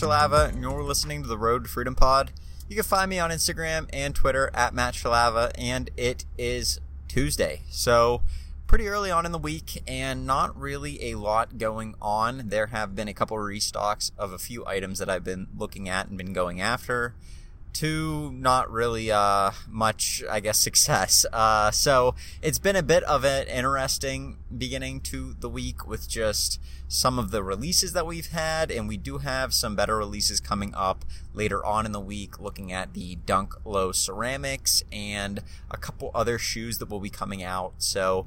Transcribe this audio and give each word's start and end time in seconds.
Shalava, 0.00 0.48
and 0.48 0.62
you're 0.62 0.82
listening 0.82 1.20
to 1.20 1.28
the 1.28 1.36
Road 1.36 1.64
to 1.64 1.68
Freedom 1.68 1.94
Pod. 1.94 2.32
You 2.70 2.74
can 2.74 2.84
find 2.84 3.10
me 3.10 3.18
on 3.18 3.28
Instagram 3.28 3.86
and 3.92 4.14
Twitter 4.14 4.50
at 4.54 4.72
Matt 4.72 4.94
and 5.58 5.90
it 5.94 6.24
is 6.38 6.80
Tuesday. 7.06 7.60
So, 7.68 8.22
pretty 8.66 8.88
early 8.88 9.10
on 9.10 9.26
in 9.26 9.32
the 9.32 9.38
week, 9.38 9.82
and 9.86 10.26
not 10.26 10.58
really 10.58 11.10
a 11.10 11.16
lot 11.16 11.58
going 11.58 11.96
on. 12.00 12.48
There 12.48 12.68
have 12.68 12.94
been 12.94 13.08
a 13.08 13.12
couple 13.12 13.36
restocks 13.36 14.10
of 14.16 14.32
a 14.32 14.38
few 14.38 14.64
items 14.64 15.00
that 15.00 15.10
I've 15.10 15.22
been 15.22 15.48
looking 15.54 15.86
at 15.86 16.08
and 16.08 16.16
been 16.16 16.32
going 16.32 16.62
after 16.62 17.14
to 17.74 18.32
not 18.32 18.70
really 18.70 19.10
uh, 19.10 19.52
much, 19.68 20.22
I 20.30 20.40
guess, 20.40 20.58
success. 20.58 21.26
Uh, 21.32 21.70
so 21.70 22.14
it's 22.42 22.58
been 22.58 22.76
a 22.76 22.82
bit 22.82 23.02
of 23.04 23.24
an 23.24 23.46
interesting 23.48 24.38
beginning 24.56 25.00
to 25.02 25.34
the 25.38 25.48
week 25.48 25.86
with 25.86 26.08
just 26.08 26.60
some 26.88 27.18
of 27.18 27.30
the 27.30 27.42
releases 27.42 27.92
that 27.92 28.06
we've 28.06 28.28
had, 28.28 28.70
and 28.70 28.88
we 28.88 28.96
do 28.96 29.18
have 29.18 29.54
some 29.54 29.76
better 29.76 29.96
releases 29.96 30.40
coming 30.40 30.74
up 30.74 31.04
later 31.32 31.64
on 31.64 31.86
in 31.86 31.92
the 31.92 32.00
week, 32.00 32.40
looking 32.40 32.72
at 32.72 32.94
the 32.94 33.16
Dunk 33.26 33.54
Low 33.64 33.92
Ceramics 33.92 34.82
and 34.90 35.40
a 35.70 35.76
couple 35.76 36.10
other 36.14 36.38
shoes 36.38 36.78
that 36.78 36.90
will 36.90 37.00
be 37.00 37.10
coming 37.10 37.42
out. 37.42 37.74
So 37.78 38.26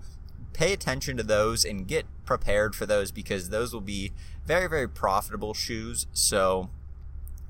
pay 0.53 0.71
attention 0.71 1.17
to 1.17 1.23
those 1.23 1.65
and 1.65 1.87
get 1.87 2.05
prepared 2.25 2.75
for 2.75 2.85
those 2.85 3.11
because 3.11 3.49
those 3.49 3.73
will 3.73 3.81
be 3.81 4.13
very, 4.45 4.69
very 4.69 4.87
profitable 4.87 5.53
shoes. 5.53 6.07
So 6.13 6.69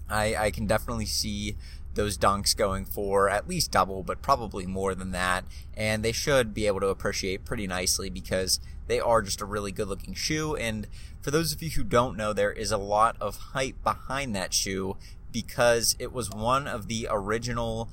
I, 0.09 0.35
I 0.35 0.51
can 0.51 0.67
definitely 0.67 1.05
see 1.05 1.55
those 1.95 2.17
dunks 2.17 2.55
going 2.55 2.85
for 2.85 3.29
at 3.29 3.47
least 3.47 3.71
double, 3.71 4.03
but 4.03 4.21
probably 4.21 4.65
more 4.65 4.95
than 4.95 5.11
that. 5.11 5.45
And 5.75 6.03
they 6.03 6.11
should 6.11 6.53
be 6.53 6.67
able 6.67 6.79
to 6.79 6.87
appreciate 6.87 7.45
pretty 7.45 7.67
nicely 7.67 8.09
because 8.09 8.59
they 8.87 8.99
are 8.99 9.21
just 9.21 9.41
a 9.41 9.45
really 9.45 9.71
good 9.71 9.87
looking 9.87 10.13
shoe. 10.13 10.55
And 10.55 10.87
for 11.21 11.31
those 11.31 11.53
of 11.53 11.61
you 11.61 11.69
who 11.71 11.83
don't 11.83 12.17
know, 12.17 12.33
there 12.33 12.51
is 12.51 12.71
a 12.71 12.77
lot 12.77 13.15
of 13.21 13.37
hype 13.37 13.81
behind 13.83 14.35
that 14.35 14.53
shoe 14.53 14.97
because 15.31 15.95
it 15.99 16.11
was 16.11 16.29
one 16.29 16.67
of 16.67 16.87
the 16.87 17.07
original 17.09 17.89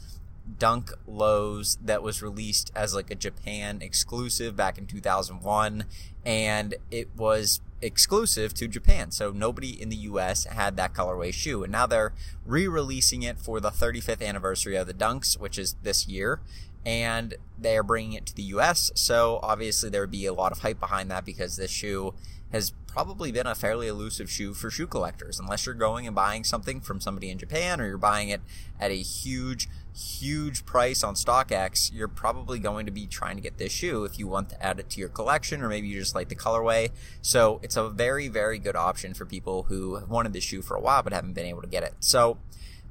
dunk 0.58 0.92
lows 1.06 1.78
that 1.82 2.02
was 2.02 2.22
released 2.22 2.72
as 2.74 2.94
like 2.94 3.10
a 3.10 3.14
Japan 3.14 3.80
exclusive 3.80 4.56
back 4.56 4.78
in 4.78 4.86
2001 4.86 5.84
and 6.24 6.74
it 6.90 7.08
was 7.16 7.60
exclusive 7.82 8.54
to 8.54 8.68
Japan. 8.68 9.10
So 9.10 9.30
nobody 9.30 9.80
in 9.80 9.88
the 9.88 9.96
US 9.96 10.44
had 10.44 10.76
that 10.76 10.94
colorway 10.94 11.32
shoe. 11.32 11.62
And 11.62 11.72
now 11.72 11.86
they're 11.86 12.12
re 12.44 12.66
releasing 12.68 13.22
it 13.22 13.38
for 13.38 13.60
the 13.60 13.70
35th 13.70 14.22
anniversary 14.22 14.76
of 14.76 14.86
the 14.86 14.94
Dunks, 14.94 15.38
which 15.38 15.58
is 15.58 15.76
this 15.82 16.06
year. 16.06 16.40
And 16.84 17.34
they 17.58 17.76
are 17.76 17.82
bringing 17.82 18.14
it 18.14 18.26
to 18.26 18.34
the 18.34 18.42
US. 18.54 18.90
So 18.94 19.40
obviously 19.42 19.90
there 19.90 20.00
would 20.00 20.10
be 20.10 20.26
a 20.26 20.32
lot 20.32 20.52
of 20.52 20.60
hype 20.60 20.80
behind 20.80 21.10
that 21.10 21.24
because 21.24 21.56
this 21.56 21.70
shoe 21.70 22.14
has 22.52 22.72
probably 22.90 23.32
been 23.32 23.46
a 23.46 23.54
fairly 23.54 23.88
elusive 23.88 24.30
shoe 24.30 24.52
for 24.52 24.70
shoe 24.70 24.86
collectors, 24.86 25.38
unless 25.38 25.66
you're 25.66 25.74
going 25.74 26.06
and 26.06 26.14
buying 26.14 26.44
something 26.44 26.80
from 26.80 27.00
somebody 27.00 27.30
in 27.30 27.38
Japan 27.38 27.80
or 27.80 27.86
you're 27.86 27.98
buying 27.98 28.28
it 28.28 28.40
at 28.80 28.90
a 28.90 29.02
huge 29.02 29.68
huge 29.92 30.64
price 30.64 31.02
on 31.02 31.14
StockX, 31.14 31.92
you're 31.92 32.08
probably 32.08 32.58
going 32.58 32.86
to 32.86 32.92
be 32.92 33.06
trying 33.06 33.36
to 33.36 33.42
get 33.42 33.58
this 33.58 33.72
shoe 33.72 34.04
if 34.04 34.18
you 34.18 34.26
want 34.26 34.48
to 34.50 34.64
add 34.64 34.78
it 34.78 34.88
to 34.90 35.00
your 35.00 35.08
collection, 35.08 35.62
or 35.62 35.68
maybe 35.68 35.88
you 35.88 35.98
just 35.98 36.14
like 36.14 36.28
the 36.28 36.34
colorway. 36.34 36.90
So 37.22 37.60
it's 37.62 37.76
a 37.76 37.88
very, 37.88 38.28
very 38.28 38.58
good 38.58 38.76
option 38.76 39.14
for 39.14 39.24
people 39.24 39.64
who 39.64 39.96
have 39.96 40.08
wanted 40.08 40.32
this 40.32 40.44
shoe 40.44 40.62
for 40.62 40.76
a 40.76 40.80
while 40.80 41.02
but 41.02 41.12
haven't 41.12 41.34
been 41.34 41.46
able 41.46 41.62
to 41.62 41.68
get 41.68 41.82
it. 41.82 41.94
So 42.00 42.38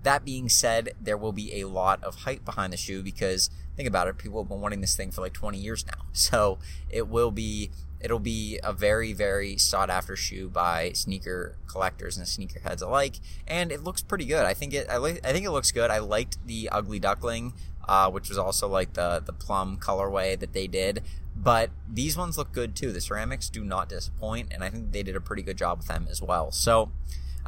that 0.03 0.25
being 0.25 0.49
said, 0.49 0.93
there 0.99 1.17
will 1.17 1.33
be 1.33 1.61
a 1.61 1.67
lot 1.67 2.03
of 2.03 2.15
hype 2.15 2.45
behind 2.45 2.73
the 2.73 2.77
shoe 2.77 3.01
because 3.03 3.49
think 3.75 3.87
about 3.87 4.07
it, 4.07 4.17
people 4.17 4.41
have 4.41 4.49
been 4.49 4.61
wanting 4.61 4.81
this 4.81 4.95
thing 4.95 5.11
for 5.11 5.21
like 5.21 5.33
20 5.33 5.57
years 5.57 5.85
now. 5.85 5.93
So 6.11 6.59
it 6.89 7.07
will 7.07 7.31
be 7.31 7.71
it'll 8.01 8.19
be 8.19 8.59
a 8.63 8.73
very 8.73 9.13
very 9.13 9.57
sought 9.57 9.89
after 9.89 10.15
shoe 10.15 10.49
by 10.49 10.91
sneaker 10.93 11.55
collectors 11.67 12.17
and 12.17 12.25
sneakerheads 12.25 12.81
alike 12.81 13.15
and 13.47 13.71
it 13.71 13.83
looks 13.83 14.01
pretty 14.01 14.25
good. 14.25 14.45
I 14.45 14.53
think 14.53 14.73
it 14.73 14.87
i, 14.89 14.97
li- 14.97 15.19
I 15.23 15.33
think 15.33 15.45
it 15.45 15.51
looks 15.51 15.71
good. 15.71 15.91
I 15.91 15.99
liked 15.99 16.37
the 16.45 16.69
ugly 16.71 16.99
duckling 16.99 17.53
uh, 17.87 18.09
which 18.11 18.29
was 18.29 18.37
also 18.37 18.67
like 18.67 18.93
the 18.93 19.21
the 19.25 19.33
plum 19.33 19.77
colorway 19.77 20.39
that 20.39 20.53
they 20.53 20.67
did 20.67 21.03
but 21.35 21.69
these 21.87 22.17
ones 22.17 22.37
look 22.37 22.51
good 22.51 22.75
too. 22.75 22.91
The 22.91 23.01
ceramics 23.01 23.49
do 23.49 23.63
not 23.63 23.87
disappoint 23.87 24.49
and 24.51 24.63
i 24.63 24.69
think 24.69 24.91
they 24.91 25.03
did 25.03 25.15
a 25.15 25.21
pretty 25.21 25.41
good 25.41 25.57
job 25.57 25.79
with 25.79 25.87
them 25.87 26.07
as 26.09 26.21
well. 26.21 26.51
So 26.51 26.91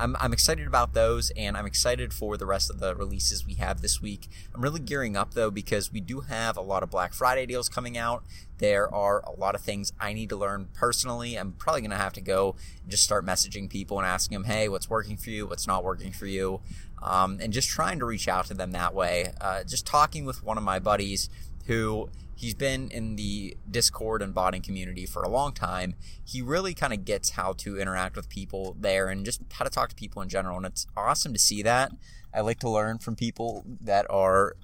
I'm, 0.02 0.18
I'm 0.20 0.34
excited 0.34 0.66
about 0.66 0.96
those 0.96 1.32
and 1.38 1.56
I'm 1.56 1.68
excited 1.68 2.12
for 2.12 2.36
the 2.36 2.48
rest 2.48 2.72
of 2.72 2.80
the 2.80 2.96
releases 2.96 3.46
we 3.46 3.54
have 3.56 3.82
this 3.82 4.02
week. 4.02 4.30
I'm 4.54 4.62
really 4.62 4.80
gearing 4.80 5.16
up 5.16 5.36
though 5.36 5.52
because 5.52 5.94
we 5.94 6.02
do 6.02 6.22
have 6.22 6.58
a 6.58 6.62
lot 6.62 6.82
of 6.82 6.90
Black 6.90 7.14
Friday 7.14 7.46
deals 7.46 7.70
coming 7.70 8.00
out. 8.00 8.24
There 8.58 8.92
are 8.92 9.22
a 9.22 9.32
lot 9.32 9.54
of 9.54 9.62
things 9.62 9.94
I 10.00 10.14
need 10.14 10.30
to 10.30 10.36
learn 10.36 10.70
personally. 10.74 11.36
I'm 11.36 11.52
probably 11.52 11.82
going 11.82 11.92
to 11.92 11.98
have 11.98 12.14
to 12.14 12.22
go 12.22 12.56
and 12.82 12.90
just 12.90 13.04
start 13.04 13.24
messaging 13.24 13.70
people 13.70 14.00
and 14.00 14.08
asking 14.08 14.36
them, 14.36 14.46
hey, 14.46 14.68
what's 14.68 14.90
working 14.90 15.18
for 15.18 15.30
you? 15.30 15.46
What's 15.46 15.68
not 15.68 15.84
working 15.84 16.12
for 16.12 16.26
you? 16.26 16.62
Um, 17.04 17.38
and 17.40 17.54
just 17.54 17.70
trying 17.70 18.00
to 18.00 18.06
reach 18.06 18.28
out 18.28 18.48
to 18.48 18.56
them 18.56 18.72
that 18.72 18.96
way. 18.96 19.34
Uh, 19.40 19.64
just 19.64 19.86
talking 19.86 20.26
with 20.26 20.44
one 20.44 20.58
of 20.58 20.64
my 20.64 20.80
buddies 20.80 21.30
who 21.68 22.10
he's 22.41 22.56
been 22.56 22.90
in 22.90 23.18
the 23.18 23.56
Discord 23.69 24.24
and 24.24 24.34
botting 24.34 24.63
community 24.63 25.06
for 25.06 25.22
a 25.22 25.29
long 25.29 25.53
time. 25.53 25.94
He 26.25 26.41
really 26.41 26.74
kind 26.74 26.91
of 26.91 27.06
gets 27.06 27.31
how 27.31 27.53
to 27.53 27.79
interact 27.79 28.16
with 28.16 28.29
people 28.29 28.75
there 28.79 29.09
and 29.09 29.24
just 29.24 29.41
how 29.53 29.63
to 29.63 29.69
talk 29.69 29.90
to 29.90 29.96
people 29.96 30.24
in 30.24 30.28
general. 30.28 30.57
And 30.57 30.66
it's 30.66 30.88
awesome 30.97 31.34
to 31.34 31.40
see 31.40 31.62
that. 31.62 31.91
I 32.34 32.41
like 32.41 32.57
to 32.62 32.69
learn 32.69 32.97
from 32.97 33.16
people 33.16 33.63
that 33.81 34.07
are 34.09 34.56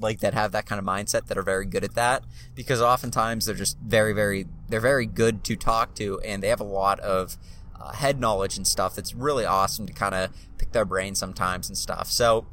like 0.00 0.18
that 0.20 0.34
have 0.34 0.50
that 0.52 0.66
kind 0.66 0.80
of 0.80 0.84
mindset 0.84 1.26
that 1.26 1.38
are 1.38 1.42
very 1.42 1.66
good 1.66 1.84
at 1.84 1.94
that 1.94 2.24
because 2.56 2.82
oftentimes 2.82 3.46
they're 3.46 3.54
just 3.54 3.78
very 3.78 4.14
very 4.14 4.46
they're 4.68 4.80
very 4.80 5.04
good 5.04 5.44
to 5.44 5.54
talk 5.54 5.94
to 5.96 6.18
and 6.20 6.42
they 6.42 6.48
have 6.48 6.60
a 6.60 6.64
lot 6.64 6.98
of 7.00 7.36
uh, 7.78 7.92
head 7.92 8.18
knowledge 8.18 8.56
and 8.56 8.66
stuff 8.66 8.96
that's 8.96 9.14
really 9.14 9.44
awesome 9.44 9.86
to 9.86 9.92
kind 9.92 10.14
of 10.14 10.30
pick 10.58 10.72
their 10.72 10.84
brain 10.84 11.14
sometimes 11.14 11.68
and 11.68 11.78
stuff. 11.78 12.08
So 12.10 12.46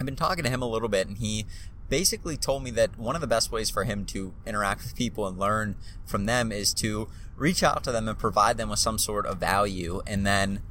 I've 0.00 0.06
been 0.06 0.16
talking 0.16 0.42
to 0.42 0.50
him 0.50 0.62
a 0.62 0.68
little 0.68 0.88
bit 0.88 1.06
and 1.06 1.18
he 1.18 1.46
basically 1.92 2.38
told 2.38 2.64
me 2.64 2.70
that 2.70 2.98
one 2.98 3.14
of 3.14 3.20
the 3.20 3.26
best 3.26 3.52
ways 3.52 3.68
for 3.68 3.84
him 3.84 4.06
to 4.06 4.32
interact 4.46 4.82
with 4.82 4.96
people 4.96 5.26
and 5.26 5.38
learn 5.38 5.76
from 6.06 6.24
them 6.24 6.50
is 6.50 6.72
to 6.72 7.06
reach 7.36 7.62
out 7.62 7.84
to 7.84 7.92
them 7.92 8.08
and 8.08 8.18
provide 8.18 8.56
them 8.56 8.70
with 8.70 8.78
some 8.78 8.96
sort 8.96 9.26
of 9.26 9.36
value 9.36 10.00
and 10.06 10.24
then 10.24 10.62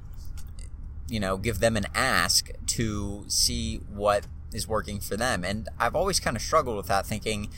you 1.08 1.20
know 1.20 1.38
give 1.38 1.60
them 1.60 1.78
an 1.78 1.86
ask 1.94 2.50
to 2.66 3.24
see 3.28 3.78
what 3.94 4.26
is 4.52 4.68
working 4.68 5.00
for 5.00 5.16
them. 5.16 5.44
And 5.44 5.70
i've 5.78 5.96
always 5.96 6.20
kind 6.20 6.36
of 6.36 6.42
struggled 6.42 6.76
with 6.76 6.88
that 6.88 7.06
thinking 7.06 7.50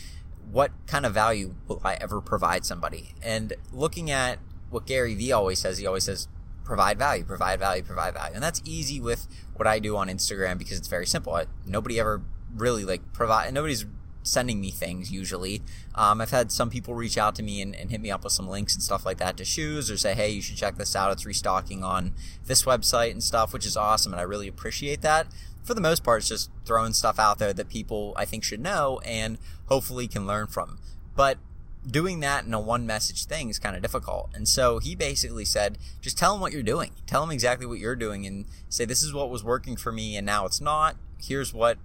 what 0.52 0.72
kind 0.86 1.06
of 1.06 1.14
value 1.14 1.56
will 1.70 1.80
i 1.86 1.94
ever 2.02 2.20
provide 2.20 2.66
somebody? 2.66 3.16
And 3.24 3.54
looking 3.72 4.12
at 4.12 4.40
what 4.72 4.86
gary 4.86 5.16
vee 5.16 5.32
always 5.32 5.60
says 5.60 5.78
he 5.78 5.88
always 5.88 6.04
says 6.04 6.28
provide 6.66 7.00
value 7.00 7.24
provide 7.24 7.60
value 7.60 7.82
provide 7.82 8.14
value. 8.14 8.34
And 8.34 8.44
that's 8.44 8.62
easy 8.66 9.00
with 9.00 9.26
what 9.56 9.68
i 9.68 9.80
do 9.80 9.96
on 9.96 10.10
instagram 10.10 10.58
because 10.58 10.78
it's 10.78 10.90
very 10.90 11.06
simple. 11.06 11.34
I, 11.34 11.46
nobody 11.66 11.98
ever 11.98 12.24
really 12.56 12.86
like 12.86 13.14
provide. 13.14 13.54
Nobody's 13.54 13.86
sending 14.24 14.62
me 14.62 14.72
things 14.72 15.12
usually. 15.12 15.62
Um, 15.96 16.22
I've 16.22 16.32
had 16.32 16.52
some 16.52 16.70
people 16.70 16.96
reach 16.96 17.18
out 17.18 17.36
to 17.36 17.44
me 17.44 17.62
and, 17.62 17.76
and, 17.76 17.92
hit 17.92 18.02
me 18.02 18.10
up 18.10 18.24
with 18.24 18.34
some 18.34 18.48
links 18.48 18.74
and 18.74 18.82
stuff 18.82 19.06
like 19.06 19.18
that 19.18 19.38
to 19.38 19.46
shoes 19.46 19.92
or 19.92 19.98
say, 19.98 20.14
hey, 20.16 20.30
you 20.30 20.42
should 20.42 20.56
check 20.56 20.78
this 20.78 20.96
out. 20.96 21.12
It's 21.12 21.26
restocking 21.26 21.84
on 21.84 22.14
this 22.46 22.64
website 22.64 23.12
and 23.12 23.22
stuff, 23.22 23.54
which 23.54 23.66
is 23.66 23.78
awesome. 23.78 24.14
And 24.14 24.20
I 24.20 24.24
really 24.24 24.48
appreciate 24.48 25.02
that. 25.02 25.28
For 25.64 25.74
the 25.74 25.82
most 25.82 26.04
part, 26.04 26.22
it's 26.22 26.30
just 26.30 26.50
throwing 26.66 26.94
stuff 26.94 27.20
out 27.20 27.40
there 27.40 27.54
that 27.54 27.70
people 27.70 28.14
I 28.18 28.26
think 28.26 28.44
should 28.44 28.60
know 28.60 29.00
and 29.06 29.38
hopefully 29.68 30.08
can 30.08 30.26
learn 30.26 30.48
from. 30.48 30.80
But 31.16 31.38
doing 31.86 32.22
that 32.22 32.46
in 32.46 32.54
a 32.54 32.60
one 32.60 32.86
message 32.86 33.26
thing 33.26 33.50
is 33.50 33.60
kind 33.60 33.76
of 33.76 33.82
difficult. 33.82 34.30
And 34.34 34.48
so 34.48 34.80
he 34.80 34.96
basically 34.96 35.46
said, 35.46 35.78
just 36.02 36.18
tell 36.18 36.34
them 36.34 36.42
what 36.42 36.54
you're 36.54 36.64
doing. 36.64 36.92
Tell 37.06 37.22
them 37.22 37.32
exactly 37.32 37.66
what 37.66 37.80
you're 37.80 37.96
doing 37.96 38.26
and 38.26 38.46
say, 38.70 38.86
this 38.86 39.04
is 39.04 39.14
what 39.14 39.30
was 39.30 39.44
working 39.44 39.76
for 39.76 39.92
me 39.92 40.16
and 40.16 40.26
now 40.26 40.46
it's 40.46 40.62
not 40.62 40.96
here's 41.28 41.54
what 41.54 41.78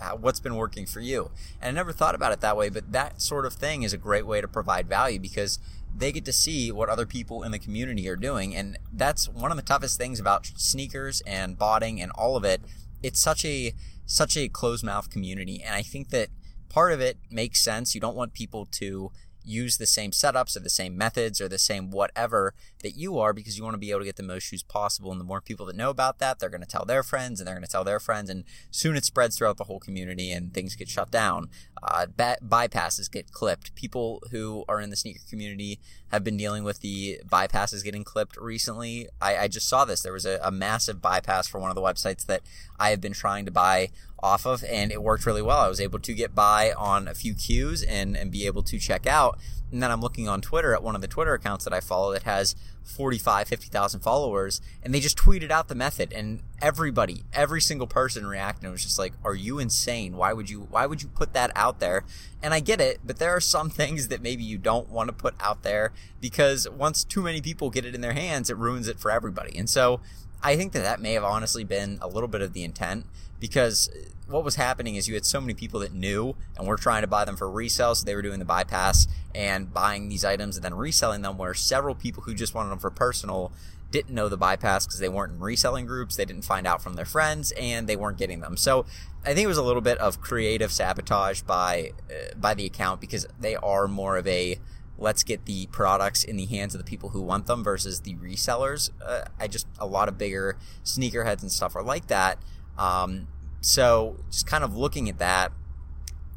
uh, 0.00 0.16
what's 0.16 0.40
been 0.40 0.56
working 0.56 0.86
for 0.86 1.00
you. 1.00 1.30
And 1.60 1.76
I 1.76 1.80
never 1.80 1.92
thought 1.92 2.14
about 2.14 2.32
it 2.32 2.40
that 2.40 2.56
way, 2.56 2.68
but 2.68 2.92
that 2.92 3.20
sort 3.20 3.46
of 3.46 3.52
thing 3.54 3.82
is 3.82 3.92
a 3.92 3.98
great 3.98 4.26
way 4.26 4.40
to 4.40 4.48
provide 4.48 4.88
value 4.88 5.18
because 5.18 5.58
they 5.96 6.12
get 6.12 6.24
to 6.26 6.32
see 6.32 6.70
what 6.70 6.88
other 6.88 7.06
people 7.06 7.42
in 7.42 7.52
the 7.52 7.58
community 7.58 8.08
are 8.08 8.16
doing, 8.16 8.54
and 8.54 8.78
that's 8.92 9.28
one 9.28 9.50
of 9.50 9.56
the 9.56 9.62
toughest 9.62 9.98
things 9.98 10.20
about 10.20 10.46
sneakers 10.56 11.22
and 11.26 11.58
botting 11.58 12.00
and 12.00 12.12
all 12.12 12.36
of 12.36 12.44
it. 12.44 12.60
It's 13.02 13.20
such 13.20 13.44
a 13.44 13.74
such 14.04 14.36
a 14.36 14.48
closed 14.48 14.84
mouth 14.84 15.10
community, 15.10 15.62
and 15.62 15.74
I 15.74 15.82
think 15.82 16.10
that 16.10 16.28
part 16.68 16.92
of 16.92 17.00
it 17.00 17.18
makes 17.30 17.60
sense. 17.60 17.94
You 17.94 18.00
don't 18.00 18.16
want 18.16 18.34
people 18.34 18.66
to 18.72 19.10
use 19.46 19.76
the 19.76 19.86
same 19.86 20.10
setups 20.10 20.56
or 20.56 20.60
the 20.60 20.70
same 20.70 20.96
methods 20.96 21.40
or 21.40 21.48
the 21.48 21.58
same 21.58 21.90
whatever 21.90 22.54
that 22.82 22.96
you 22.96 23.18
are 23.18 23.32
because 23.32 23.56
you 23.56 23.64
want 23.64 23.74
to 23.74 23.78
be 23.78 23.90
able 23.90 24.00
to 24.00 24.06
get 24.06 24.16
the 24.16 24.22
most 24.22 24.44
shoes 24.44 24.62
possible. 24.62 25.10
And 25.12 25.20
the 25.20 25.24
more 25.24 25.40
people 25.40 25.66
that 25.66 25.76
know 25.76 25.90
about 25.90 26.18
that, 26.18 26.38
they're 26.38 26.50
going 26.50 26.62
to 26.62 26.66
tell 26.66 26.84
their 26.84 27.02
friends 27.02 27.40
and 27.40 27.46
they're 27.46 27.54
going 27.54 27.64
to 27.64 27.70
tell 27.70 27.84
their 27.84 28.00
friends. 28.00 28.28
And 28.28 28.44
soon 28.70 28.96
it 28.96 29.04
spreads 29.04 29.36
throughout 29.38 29.56
the 29.56 29.64
whole 29.64 29.80
community 29.80 30.30
and 30.32 30.52
things 30.52 30.76
get 30.76 30.88
shut 30.88 31.10
down. 31.10 31.48
Uh, 31.82 32.06
ba- 32.06 32.38
bypasses 32.44 33.10
get 33.10 33.32
clipped. 33.32 33.74
People 33.74 34.22
who 34.30 34.64
are 34.68 34.80
in 34.80 34.90
the 34.90 34.96
sneaker 34.96 35.20
community 35.28 35.78
have 36.08 36.24
been 36.24 36.36
dealing 36.36 36.64
with 36.64 36.80
the 36.80 37.20
bypasses 37.26 37.84
getting 37.84 38.04
clipped 38.04 38.36
recently. 38.36 39.08
I, 39.20 39.36
I 39.36 39.48
just 39.48 39.68
saw 39.68 39.84
this. 39.84 40.02
There 40.02 40.12
was 40.12 40.26
a, 40.26 40.38
a 40.42 40.50
massive 40.50 41.02
bypass 41.02 41.48
for 41.48 41.58
one 41.58 41.70
of 41.70 41.74
the 41.74 41.82
websites 41.82 42.26
that 42.26 42.42
I 42.78 42.90
have 42.90 43.00
been 43.00 43.12
trying 43.12 43.44
to 43.46 43.50
buy 43.50 43.90
off 44.22 44.46
of, 44.46 44.64
and 44.64 44.90
it 44.90 45.02
worked 45.02 45.26
really 45.26 45.42
well. 45.42 45.60
I 45.60 45.68
was 45.68 45.80
able 45.80 45.98
to 45.98 46.14
get 46.14 46.34
by 46.34 46.72
on 46.72 47.08
a 47.08 47.14
few 47.14 47.34
queues 47.34 47.82
and, 47.82 48.16
and 48.16 48.30
be 48.30 48.46
able 48.46 48.62
to 48.64 48.78
check 48.78 49.06
out. 49.06 49.38
And 49.70 49.82
then 49.82 49.90
I'm 49.90 50.00
looking 50.00 50.28
on 50.28 50.40
Twitter 50.40 50.74
at 50.74 50.82
one 50.82 50.94
of 50.94 51.00
the 51.00 51.08
Twitter 51.08 51.34
accounts 51.34 51.64
that 51.64 51.72
I 51.72 51.80
follow 51.80 52.12
that 52.12 52.22
has 52.22 52.54
45, 52.84 53.48
50,000 53.48 54.00
followers, 54.00 54.60
and 54.82 54.94
they 54.94 55.00
just 55.00 55.18
tweeted 55.18 55.50
out 55.50 55.66
the 55.66 55.74
method, 55.74 56.12
and 56.12 56.40
everybody, 56.62 57.24
every 57.32 57.60
single 57.60 57.88
person 57.88 58.26
reacted. 58.26 58.68
It 58.68 58.70
was 58.70 58.84
just 58.84 58.98
like, 58.98 59.12
"Are 59.24 59.34
you 59.34 59.58
insane? 59.58 60.16
Why 60.16 60.32
would 60.32 60.48
you? 60.48 60.68
Why 60.70 60.86
would 60.86 61.02
you 61.02 61.08
put 61.08 61.32
that 61.32 61.50
out 61.56 61.80
there?" 61.80 62.04
And 62.42 62.54
I 62.54 62.60
get 62.60 62.80
it, 62.80 63.00
but 63.04 63.18
there 63.18 63.34
are 63.34 63.40
some 63.40 63.70
things 63.80 64.06
that 64.08 64.22
maybe 64.22 64.44
you 64.44 64.56
don't 64.56 64.88
want 64.88 65.08
to 65.08 65.12
put 65.12 65.34
out 65.40 65.64
there 65.64 65.92
because 66.20 66.68
once 66.68 67.02
too 67.02 67.22
many 67.22 67.40
people 67.40 67.70
get 67.70 67.84
it 67.84 67.94
in 67.94 68.02
their 68.02 68.12
hands, 68.12 68.50
it 68.50 68.56
ruins 68.56 68.86
it 68.86 69.00
for 69.00 69.10
everybody. 69.10 69.58
And 69.58 69.68
so 69.68 70.00
I 70.42 70.56
think 70.56 70.72
that 70.72 70.82
that 70.82 71.00
may 71.00 71.14
have 71.14 71.24
honestly 71.24 71.64
been 71.64 71.98
a 72.00 72.06
little 72.06 72.28
bit 72.28 72.40
of 72.40 72.52
the 72.52 72.62
intent 72.62 73.06
because 73.40 73.90
what 74.28 74.44
was 74.44 74.56
happening 74.56 74.96
is 74.96 75.08
you 75.08 75.14
had 75.14 75.24
so 75.24 75.40
many 75.40 75.54
people 75.54 75.80
that 75.80 75.92
knew 75.92 76.34
and 76.56 76.66
were 76.66 76.76
trying 76.76 77.02
to 77.02 77.06
buy 77.06 77.24
them 77.24 77.36
for 77.36 77.50
resale, 77.50 77.94
so 77.94 78.04
they 78.04 78.14
were 78.14 78.22
doing 78.22 78.38
the 78.38 78.44
bypass 78.44 79.06
and 79.34 79.72
buying 79.72 80.08
these 80.08 80.24
items 80.24 80.56
and 80.56 80.64
then 80.64 80.74
reselling 80.74 81.22
them. 81.22 81.38
Where 81.38 81.54
several 81.54 81.94
people 81.94 82.24
who 82.24 82.34
just 82.34 82.54
wanted 82.54 82.70
them 82.70 82.78
for 82.78 82.90
personal 82.90 83.52
didn't 83.90 84.14
know 84.14 84.28
the 84.28 84.36
bypass 84.36 84.84
because 84.84 84.98
they 84.98 85.08
weren't 85.08 85.34
in 85.34 85.40
reselling 85.40 85.86
groups, 85.86 86.16
they 86.16 86.24
didn't 86.24 86.44
find 86.44 86.66
out 86.66 86.82
from 86.82 86.94
their 86.94 87.04
friends, 87.04 87.52
and 87.52 87.88
they 87.88 87.96
weren't 87.96 88.18
getting 88.18 88.40
them. 88.40 88.56
So 88.56 88.84
I 89.24 89.34
think 89.34 89.44
it 89.44 89.48
was 89.48 89.58
a 89.58 89.62
little 89.62 89.82
bit 89.82 89.98
of 89.98 90.20
creative 90.20 90.72
sabotage 90.72 91.42
by 91.42 91.92
uh, 92.10 92.34
by 92.36 92.54
the 92.54 92.66
account 92.66 93.00
because 93.00 93.26
they 93.38 93.54
are 93.56 93.86
more 93.86 94.16
of 94.16 94.26
a 94.26 94.58
let's 94.98 95.22
get 95.22 95.44
the 95.44 95.66
products 95.66 96.24
in 96.24 96.36
the 96.36 96.46
hands 96.46 96.74
of 96.74 96.78
the 96.78 96.84
people 96.84 97.10
who 97.10 97.20
want 97.20 97.46
them 97.46 97.62
versus 97.62 98.00
the 98.00 98.14
resellers. 98.16 98.90
Uh, 99.04 99.24
I 99.38 99.46
just 99.46 99.66
a 99.78 99.86
lot 99.86 100.08
of 100.08 100.18
bigger 100.18 100.56
sneakerheads 100.84 101.42
and 101.42 101.52
stuff 101.52 101.76
are 101.76 101.82
like 101.82 102.08
that. 102.08 102.38
Um, 102.78 103.28
so 103.60 104.16
just 104.30 104.46
kind 104.46 104.64
of 104.64 104.76
looking 104.76 105.08
at 105.08 105.18
that, 105.18 105.52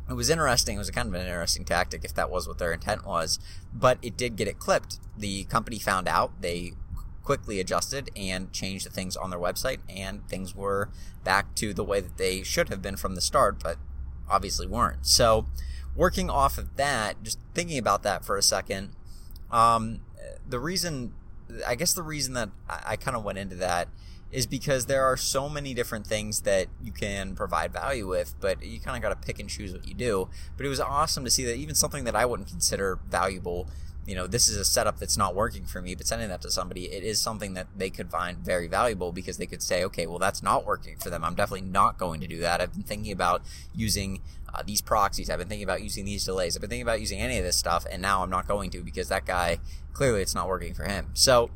it 0.09 0.13
was 0.13 0.30
interesting. 0.30 0.75
It 0.75 0.80
was 0.80 0.89
kind 0.89 1.07
of 1.07 1.13
an 1.13 1.21
interesting 1.21 1.65
tactic 1.65 2.03
if 2.03 2.13
that 2.15 2.31
was 2.31 2.47
what 2.47 2.57
their 2.57 2.74
intent 2.74 3.06
was, 3.06 3.39
but 3.74 4.00
it 4.01 4.18
did 4.18 4.36
get 4.36 4.47
it 4.47 4.57
clipped. 4.57 5.00
The 5.18 5.44
company 5.45 5.77
found 5.77 6.07
out. 6.07 6.41
They 6.41 6.74
quickly 7.24 7.59
adjusted 7.59 8.09
and 8.15 8.51
changed 8.51 8.88
the 8.88 8.89
things 8.89 9.15
on 9.15 9.30
their 9.30 9.39
website, 9.39 9.80
and 9.88 10.27
things 10.27 10.56
were 10.56 10.89
back 11.24 11.53
to 11.56 11.75
the 11.75 11.83
way 11.83 12.01
that 12.01 12.18
they 12.18 12.41
should 12.41 12.69
have 12.69 12.81
been 12.81 12.97
from 12.97 13.13
the 13.13 13.21
start, 13.21 13.62
but 13.62 13.77
obviously 14.27 14.65
weren't. 14.65 15.06
So, 15.06 15.45
working 15.95 16.30
off 16.30 16.57
of 16.57 16.75
that, 16.77 17.21
just 17.21 17.38
thinking 17.53 17.77
about 17.77 18.01
that 18.01 18.25
for 18.25 18.36
a 18.36 18.41
second, 18.41 18.95
um, 19.51 20.01
the 20.47 20.59
reason, 20.59 21.13
I 21.68 21.75
guess, 21.75 21.94
the 21.94 22.01
reason 22.01 22.33
that 22.33 22.50
I, 22.68 22.81
I 22.88 22.95
kind 22.95 23.15
of 23.15 23.24
went 23.24 23.38
into 23.38 23.56
that 23.57 23.89
is 24.31 24.45
because 24.45 24.85
there 24.85 25.03
are 25.03 25.17
so 25.17 25.49
many 25.49 25.73
different 25.73 26.05
things 26.05 26.41
that 26.41 26.67
you 26.83 26.91
can 26.91 27.35
provide 27.35 27.73
value 27.73 28.07
with, 28.07 28.35
but 28.39 28.63
you 28.63 28.79
kind 28.79 28.95
of 28.95 29.01
got 29.01 29.09
to 29.09 29.27
pick 29.27 29.39
and 29.39 29.49
choose 29.49 29.71
what 29.71 29.87
you 29.87 29.93
do. 29.93 30.29
But 30.55 30.65
it 30.65 30.69
was 30.69 30.79
awesome 30.79 31.23
to 31.25 31.31
see 31.31 31.45
that 31.45 31.55
even 31.55 31.75
something 31.75 32.03
that 32.03 32.15
I 32.15 32.25
wouldn't 32.25 32.47
consider 32.47 32.99
valuable, 33.09 33.67
you 34.05 34.13
know, 34.13 34.27
this 34.27 34.47
is 34.47 34.55
a 34.55 34.65
setup 34.65 34.99
that's 34.99 35.17
not 35.17 35.33
working 35.33 35.65
for 35.65 35.81
me, 35.81 35.95
but 35.95 36.05
sending 36.05 36.29
that 36.29 36.41
to 36.41 36.51
somebody, 36.51 36.85
it 36.85 37.03
is 37.03 37.19
something 37.19 37.55
that 37.55 37.67
they 37.75 37.89
could 37.89 38.11
find 38.11 38.37
very 38.37 38.67
valuable 38.67 39.11
because 39.11 39.37
they 39.37 39.47
could 39.47 39.63
say, 39.63 39.83
okay, 39.83 40.05
well, 40.05 40.19
that's 40.19 40.43
not 40.43 40.65
working 40.65 40.97
for 40.97 41.09
them. 41.09 41.23
I'm 41.23 41.35
definitely 41.35 41.67
not 41.67 41.97
going 41.97 42.21
to 42.21 42.27
do 42.27 42.39
that. 42.39 42.61
I've 42.61 42.73
been 42.73 42.83
thinking 42.83 43.11
about 43.11 43.41
using 43.73 44.21
uh, 44.53 44.61
these 44.63 44.81
proxies. 44.81 45.29
I've 45.29 45.39
been 45.39 45.47
thinking 45.47 45.63
about 45.63 45.81
using 45.81 46.05
these 46.05 46.23
delays. 46.23 46.55
I've 46.55 46.61
been 46.61 46.69
thinking 46.69 46.83
about 46.83 46.99
using 46.99 47.19
any 47.19 47.39
of 47.39 47.43
this 47.43 47.57
stuff, 47.57 47.85
and 47.91 48.01
now 48.01 48.21
I'm 48.21 48.29
not 48.29 48.47
going 48.47 48.69
to 48.71 48.81
because 48.81 49.09
that 49.09 49.25
guy 49.25 49.57
clearly 49.93 50.21
it's 50.21 50.35
not 50.35 50.47
working 50.47 50.73
for 50.73 50.85
him. 50.85 51.09
So 51.13 51.49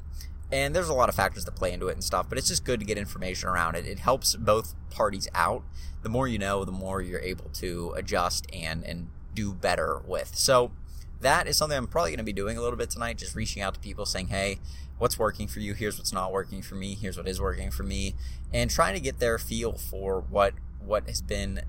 and 0.54 0.76
there's 0.76 0.88
a 0.88 0.94
lot 0.94 1.10
of 1.10 1.16
factors 1.16 1.46
that 1.46 1.56
play 1.56 1.74
into 1.74 1.88
it 1.88 1.94
and 1.94 2.04
stuff, 2.04 2.30
but 2.30 2.38
it's 2.38 2.48
just 2.48 2.64
good 2.64 2.80
to 2.80 2.86
get 2.86 2.96
information 2.96 3.50
around 3.50 3.74
it. 3.74 3.88
It 3.88 3.98
helps 3.98 4.36
both 4.36 4.76
parties 4.92 5.28
out. 5.34 5.64
The 6.04 6.10
more 6.10 6.28
you 6.28 6.38
know, 6.38 6.64
the 6.64 6.72
more 6.72 7.02
you're 7.02 7.22
able 7.22 7.50
to 7.56 7.92
adjust 7.98 8.46
and 8.54 8.84
and 8.84 9.08
do 9.34 9.52
better 9.52 10.00
with. 10.06 10.36
So 10.36 10.72
that 11.22 11.48
is 11.48 11.58
something 11.58 11.76
I'm 11.76 11.88
probably 11.88 12.12
going 12.12 12.20
to 12.20 12.24
be 12.24 12.34
doing 12.34 12.56
a 12.56 12.62
little 12.62 12.78
bit 12.78 12.92
tonight, 12.92 13.18
just 13.18 13.36
reaching 13.36 13.64
out 13.64 13.74
to 13.74 13.80
people 13.80 14.06
saying, 14.06 14.28
"Hey, 14.28 14.60
what's 15.00 15.18
working 15.18 15.48
for 15.48 15.60
you? 15.60 15.74
Here's 15.74 15.98
what's 15.98 16.14
not 16.14 16.32
working 16.32 16.62
for 16.62 16.76
me. 16.76 16.94
Here's 16.94 17.18
what 17.18 17.28
is 17.28 17.42
working 17.42 17.72
for 17.72 17.82
me," 17.82 18.14
and 18.54 18.70
trying 18.70 18.94
to 18.94 19.02
get 19.02 19.18
their 19.18 19.40
feel 19.40 19.74
for 19.74 20.22
what 20.22 20.54
what 20.80 21.08
has 21.08 21.24
been 21.24 21.62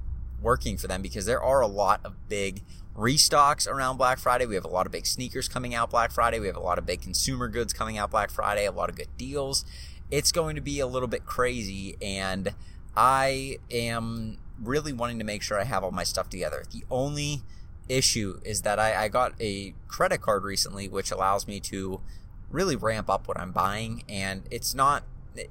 working 0.44 0.76
for 0.76 0.87
them 0.87 1.02
because 1.02 1.26
there 1.26 1.43
are 1.43 1.61
a 1.61 1.67
lot 1.67 2.00
of 2.05 2.29
big 2.29 2.62
restocks 2.96 3.67
around 3.67 3.96
Black 3.96 4.19
Friday. 4.19 4.46
We 4.46 4.55
have 4.55 4.64
a 4.64 4.69
lot 4.69 4.87
of 4.87 4.93
big 4.93 5.06
sneakers 5.06 5.49
coming 5.49 5.75
out 5.75 5.91
Black 5.91 6.12
Friday. 6.12 6.38
We 6.38 6.46
have 6.46 6.56
a 6.56 6.61
lot 6.61 6.79
of 6.79 6.87
big 6.87 7.02
consumer 7.02 7.49
goods 7.49 7.73
coming 7.73 7.99
out 7.99 8.11
Black 8.11 8.31
Friday, 8.31 8.67
a 8.67 8.73
lot 8.73 8.88
of 8.88 8.96
good 8.96 9.08
deals. 9.17 9.64
It's 10.11 10.31
going 10.31 10.55
to 10.55 10.61
be 10.61 10.79
a 10.81 10.87
little 10.87 11.08
bit 11.08 11.26
crazy, 11.26 11.96
and 12.00 12.55
I 12.96 13.58
am 13.70 14.38
really 14.62 14.93
wanting 14.93 15.19
to 15.19 15.25
make 15.25 15.43
sure 15.43 15.61
I 15.61 15.64
have 15.64 15.82
all 15.82 15.91
my 15.91 16.05
stuff 16.05 16.31
together. 16.31 16.62
The 16.70 16.85
only 16.90 17.43
issue 17.88 18.40
is 18.44 18.62
that 18.62 18.79
I, 18.79 19.05
I 19.05 19.08
got 19.08 19.32
a 19.40 19.75
credit 19.88 20.20
card 20.20 20.44
recently, 20.44 20.88
which 20.88 21.11
allows 21.11 21.49
me 21.49 21.58
to 21.61 22.00
really 22.50 22.76
ramp 22.76 23.11
up 23.11 23.26
what 23.26 23.40
I'm 23.40 23.50
buying, 23.50 24.05
and 24.08 24.43
it's 24.50 24.75
not 24.75 25.02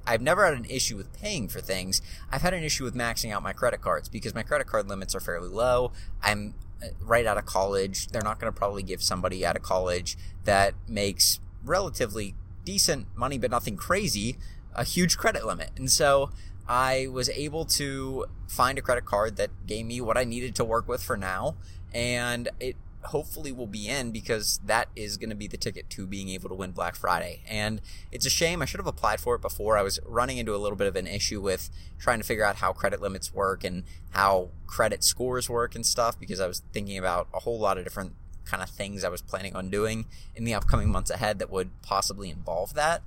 I've 0.06 0.22
never 0.22 0.44
had 0.44 0.54
an 0.54 0.64
issue 0.64 0.96
with 0.96 1.12
paying 1.12 1.48
for 1.48 1.60
things. 1.60 2.00
I've 2.30 2.42
had 2.42 2.54
an 2.54 2.62
issue 2.62 2.84
with 2.84 2.94
maxing 2.94 3.32
out 3.32 3.42
my 3.42 3.52
credit 3.52 3.80
cards 3.80 4.08
because 4.08 4.34
my 4.34 4.42
credit 4.42 4.66
card 4.66 4.88
limits 4.88 5.14
are 5.14 5.20
fairly 5.20 5.48
low. 5.48 5.92
I'm 6.22 6.54
uh, 6.82 6.88
right 7.00 7.26
out 7.26 7.38
of 7.38 7.46
college. 7.46 8.08
They're 8.08 8.22
not 8.22 8.40
going 8.40 8.52
to 8.52 8.56
probably 8.56 8.82
give 8.82 9.02
somebody 9.02 9.44
out 9.44 9.56
of 9.56 9.62
college 9.62 10.16
that 10.44 10.74
makes 10.88 11.40
relatively 11.64 12.34
decent 12.64 13.06
money, 13.16 13.38
but 13.38 13.50
nothing 13.50 13.76
crazy, 13.76 14.36
a 14.74 14.84
huge 14.84 15.16
credit 15.18 15.44
limit. 15.44 15.70
And 15.76 15.90
so 15.90 16.30
I 16.68 17.08
was 17.10 17.28
able 17.30 17.64
to 17.66 18.26
find 18.48 18.78
a 18.78 18.82
credit 18.82 19.04
card 19.04 19.36
that 19.36 19.50
gave 19.66 19.86
me 19.86 20.00
what 20.00 20.16
I 20.16 20.24
needed 20.24 20.54
to 20.56 20.64
work 20.64 20.88
with 20.88 21.02
for 21.02 21.16
now. 21.16 21.56
And 21.92 22.48
it 22.58 22.76
hopefully 23.06 23.52
will 23.52 23.66
be 23.66 23.88
in 23.88 24.10
because 24.10 24.60
that 24.64 24.88
is 24.96 25.16
going 25.16 25.30
to 25.30 25.36
be 25.36 25.46
the 25.46 25.56
ticket 25.56 25.90
to 25.90 26.06
being 26.06 26.28
able 26.28 26.48
to 26.48 26.54
win 26.54 26.72
Black 26.72 26.94
Friday. 26.94 27.42
And 27.48 27.80
it's 28.10 28.26
a 28.26 28.30
shame. 28.30 28.62
I 28.62 28.64
should 28.64 28.80
have 28.80 28.86
applied 28.86 29.20
for 29.20 29.34
it 29.34 29.42
before. 29.42 29.76
I 29.76 29.82
was 29.82 29.98
running 30.06 30.38
into 30.38 30.54
a 30.54 30.58
little 30.58 30.76
bit 30.76 30.86
of 30.86 30.96
an 30.96 31.06
issue 31.06 31.40
with 31.40 31.70
trying 31.98 32.18
to 32.18 32.24
figure 32.24 32.44
out 32.44 32.56
how 32.56 32.72
credit 32.72 33.00
limits 33.00 33.32
work 33.32 33.64
and 33.64 33.84
how 34.10 34.50
credit 34.66 35.04
scores 35.04 35.48
work 35.48 35.74
and 35.74 35.84
stuff 35.84 36.18
because 36.18 36.40
I 36.40 36.46
was 36.46 36.62
thinking 36.72 36.98
about 36.98 37.28
a 37.34 37.40
whole 37.40 37.58
lot 37.58 37.78
of 37.78 37.84
different 37.84 38.12
kind 38.44 38.62
of 38.62 38.70
things 38.70 39.04
I 39.04 39.08
was 39.08 39.22
planning 39.22 39.56
on 39.56 39.70
doing 39.70 40.06
in 40.34 40.44
the 40.44 40.54
upcoming 40.54 40.90
months 40.90 41.10
ahead 41.10 41.38
that 41.38 41.50
would 41.50 41.70
possibly 41.82 42.30
involve 42.30 42.74
that. 42.74 43.02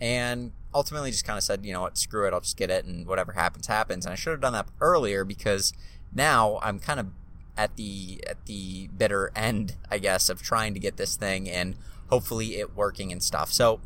And 0.00 0.52
ultimately 0.74 1.10
just 1.10 1.24
kind 1.24 1.38
of 1.38 1.44
said, 1.44 1.64
you 1.64 1.72
know 1.72 1.82
what, 1.82 1.96
screw 1.96 2.26
it, 2.26 2.34
I'll 2.34 2.40
just 2.40 2.56
get 2.56 2.70
it 2.70 2.84
and 2.84 3.06
whatever 3.06 3.32
happens, 3.32 3.66
happens. 3.66 4.04
And 4.04 4.12
I 4.12 4.16
should 4.16 4.32
have 4.32 4.40
done 4.40 4.52
that 4.52 4.68
earlier 4.80 5.24
because 5.24 5.72
now 6.12 6.58
I'm 6.62 6.78
kind 6.78 7.00
of 7.00 7.06
at 7.56 7.76
the 7.76 8.22
at 8.28 8.46
the 8.46 8.88
bitter 8.96 9.30
end, 9.34 9.76
I 9.90 9.98
guess, 9.98 10.28
of 10.28 10.42
trying 10.42 10.74
to 10.74 10.80
get 10.80 10.96
this 10.96 11.16
thing 11.16 11.48
and 11.48 11.76
hopefully 12.08 12.56
it 12.56 12.76
working 12.76 13.12
and 13.12 13.22
stuff. 13.22 13.52
So 13.52 13.80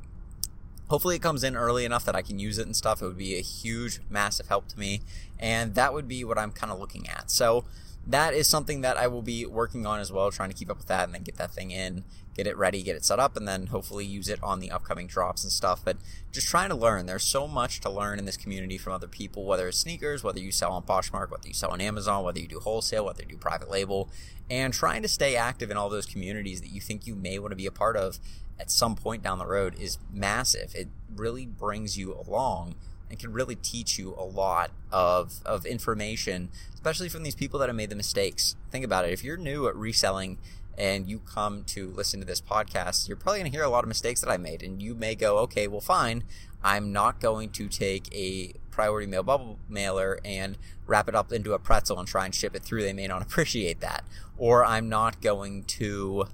hopefully 0.88 1.16
it 1.16 1.22
comes 1.22 1.44
in 1.44 1.56
early 1.56 1.84
enough 1.84 2.04
that 2.04 2.16
I 2.16 2.22
can 2.22 2.38
use 2.38 2.58
it 2.58 2.66
and 2.66 2.76
stuff. 2.76 3.02
It 3.02 3.06
would 3.06 3.18
be 3.18 3.37
a 3.37 3.42
huge, 3.42 4.00
massive 4.08 4.48
help 4.48 4.68
to 4.68 4.78
me, 4.78 5.02
and 5.38 5.75
that 5.75 5.92
would 5.94 6.08
be 6.08 6.25
what 6.25 6.38
I'm 6.38 6.50
kind 6.50 6.72
of 6.72 6.78
looking 6.78 7.08
at. 7.08 7.30
So 7.30 7.64
that 8.08 8.32
is 8.32 8.48
something 8.48 8.80
that 8.80 8.96
I 8.96 9.06
will 9.06 9.22
be 9.22 9.44
working 9.44 9.84
on 9.84 10.00
as 10.00 10.10
well, 10.10 10.30
trying 10.30 10.48
to 10.48 10.56
keep 10.56 10.70
up 10.70 10.78
with 10.78 10.86
that 10.86 11.04
and 11.04 11.14
then 11.14 11.22
get 11.22 11.36
that 11.36 11.50
thing 11.50 11.70
in, 11.70 12.04
get 12.34 12.46
it 12.46 12.56
ready, 12.56 12.82
get 12.82 12.96
it 12.96 13.04
set 13.04 13.18
up, 13.18 13.36
and 13.36 13.46
then 13.46 13.66
hopefully 13.66 14.06
use 14.06 14.30
it 14.30 14.42
on 14.42 14.60
the 14.60 14.70
upcoming 14.70 15.06
drops 15.06 15.44
and 15.44 15.52
stuff. 15.52 15.82
But 15.84 15.98
just 16.32 16.48
trying 16.48 16.70
to 16.70 16.74
learn. 16.74 17.04
There's 17.04 17.24
so 17.24 17.46
much 17.46 17.80
to 17.80 17.90
learn 17.90 18.18
in 18.18 18.24
this 18.24 18.38
community 18.38 18.78
from 18.78 18.94
other 18.94 19.06
people, 19.06 19.44
whether 19.44 19.68
it's 19.68 19.78
sneakers, 19.78 20.24
whether 20.24 20.40
you 20.40 20.50
sell 20.50 20.72
on 20.72 20.84
Poshmark, 20.84 21.30
whether 21.30 21.46
you 21.46 21.52
sell 21.52 21.70
on 21.70 21.82
Amazon, 21.82 22.24
whether 22.24 22.40
you 22.40 22.48
do 22.48 22.60
wholesale, 22.60 23.04
whether 23.04 23.22
you 23.22 23.28
do 23.28 23.36
private 23.36 23.70
label, 23.70 24.08
and 24.50 24.72
trying 24.72 25.02
to 25.02 25.08
stay 25.08 25.36
active 25.36 25.70
in 25.70 25.76
all 25.76 25.90
those 25.90 26.06
communities 26.06 26.62
that 26.62 26.72
you 26.72 26.80
think 26.80 27.06
you 27.06 27.14
may 27.14 27.38
want 27.38 27.52
to 27.52 27.56
be 27.56 27.66
a 27.66 27.70
part 27.70 27.96
of 27.96 28.18
at 28.58 28.70
some 28.70 28.96
point 28.96 29.22
down 29.22 29.38
the 29.38 29.46
road 29.46 29.74
is 29.78 29.98
massive. 30.10 30.74
It 30.74 30.88
really 31.14 31.44
brings 31.44 31.98
you 31.98 32.14
along 32.14 32.74
and 33.10 33.18
can 33.18 33.32
really 33.32 33.54
teach 33.54 33.98
you 33.98 34.14
a 34.16 34.24
lot 34.24 34.70
of, 34.92 35.40
of 35.44 35.64
information, 35.66 36.50
especially 36.74 37.08
from 37.08 37.22
these 37.22 37.34
people 37.34 37.58
that 37.60 37.68
have 37.68 37.76
made 37.76 37.90
the 37.90 37.96
mistakes. 37.96 38.56
Think 38.70 38.84
about 38.84 39.04
it. 39.04 39.12
If 39.12 39.24
you're 39.24 39.36
new 39.36 39.66
at 39.68 39.76
reselling 39.76 40.38
and 40.76 41.08
you 41.08 41.18
come 41.18 41.64
to 41.64 41.90
listen 41.90 42.20
to 42.20 42.26
this 42.26 42.40
podcast, 42.40 43.08
you're 43.08 43.16
probably 43.16 43.40
going 43.40 43.50
to 43.50 43.56
hear 43.56 43.64
a 43.64 43.70
lot 43.70 43.84
of 43.84 43.88
mistakes 43.88 44.20
that 44.20 44.30
I 44.30 44.36
made. 44.36 44.62
And 44.62 44.80
you 44.80 44.94
may 44.94 45.14
go, 45.14 45.38
okay, 45.38 45.66
well, 45.66 45.80
fine. 45.80 46.24
I'm 46.62 46.92
not 46.92 47.20
going 47.20 47.50
to 47.50 47.68
take 47.68 48.12
a 48.14 48.54
priority 48.70 49.06
mail 49.06 49.24
bubble 49.24 49.58
mailer 49.68 50.20
and 50.24 50.56
wrap 50.86 51.08
it 51.08 51.14
up 51.14 51.32
into 51.32 51.52
a 51.52 51.58
pretzel 51.58 51.98
and 51.98 52.06
try 52.06 52.24
and 52.24 52.34
ship 52.34 52.54
it 52.54 52.62
through. 52.62 52.82
They 52.82 52.92
may 52.92 53.08
not 53.08 53.22
appreciate 53.26 53.80
that. 53.80 54.04
Or 54.36 54.64
I'm 54.64 54.88
not 54.88 55.20
going 55.20 55.64
to 55.64 56.28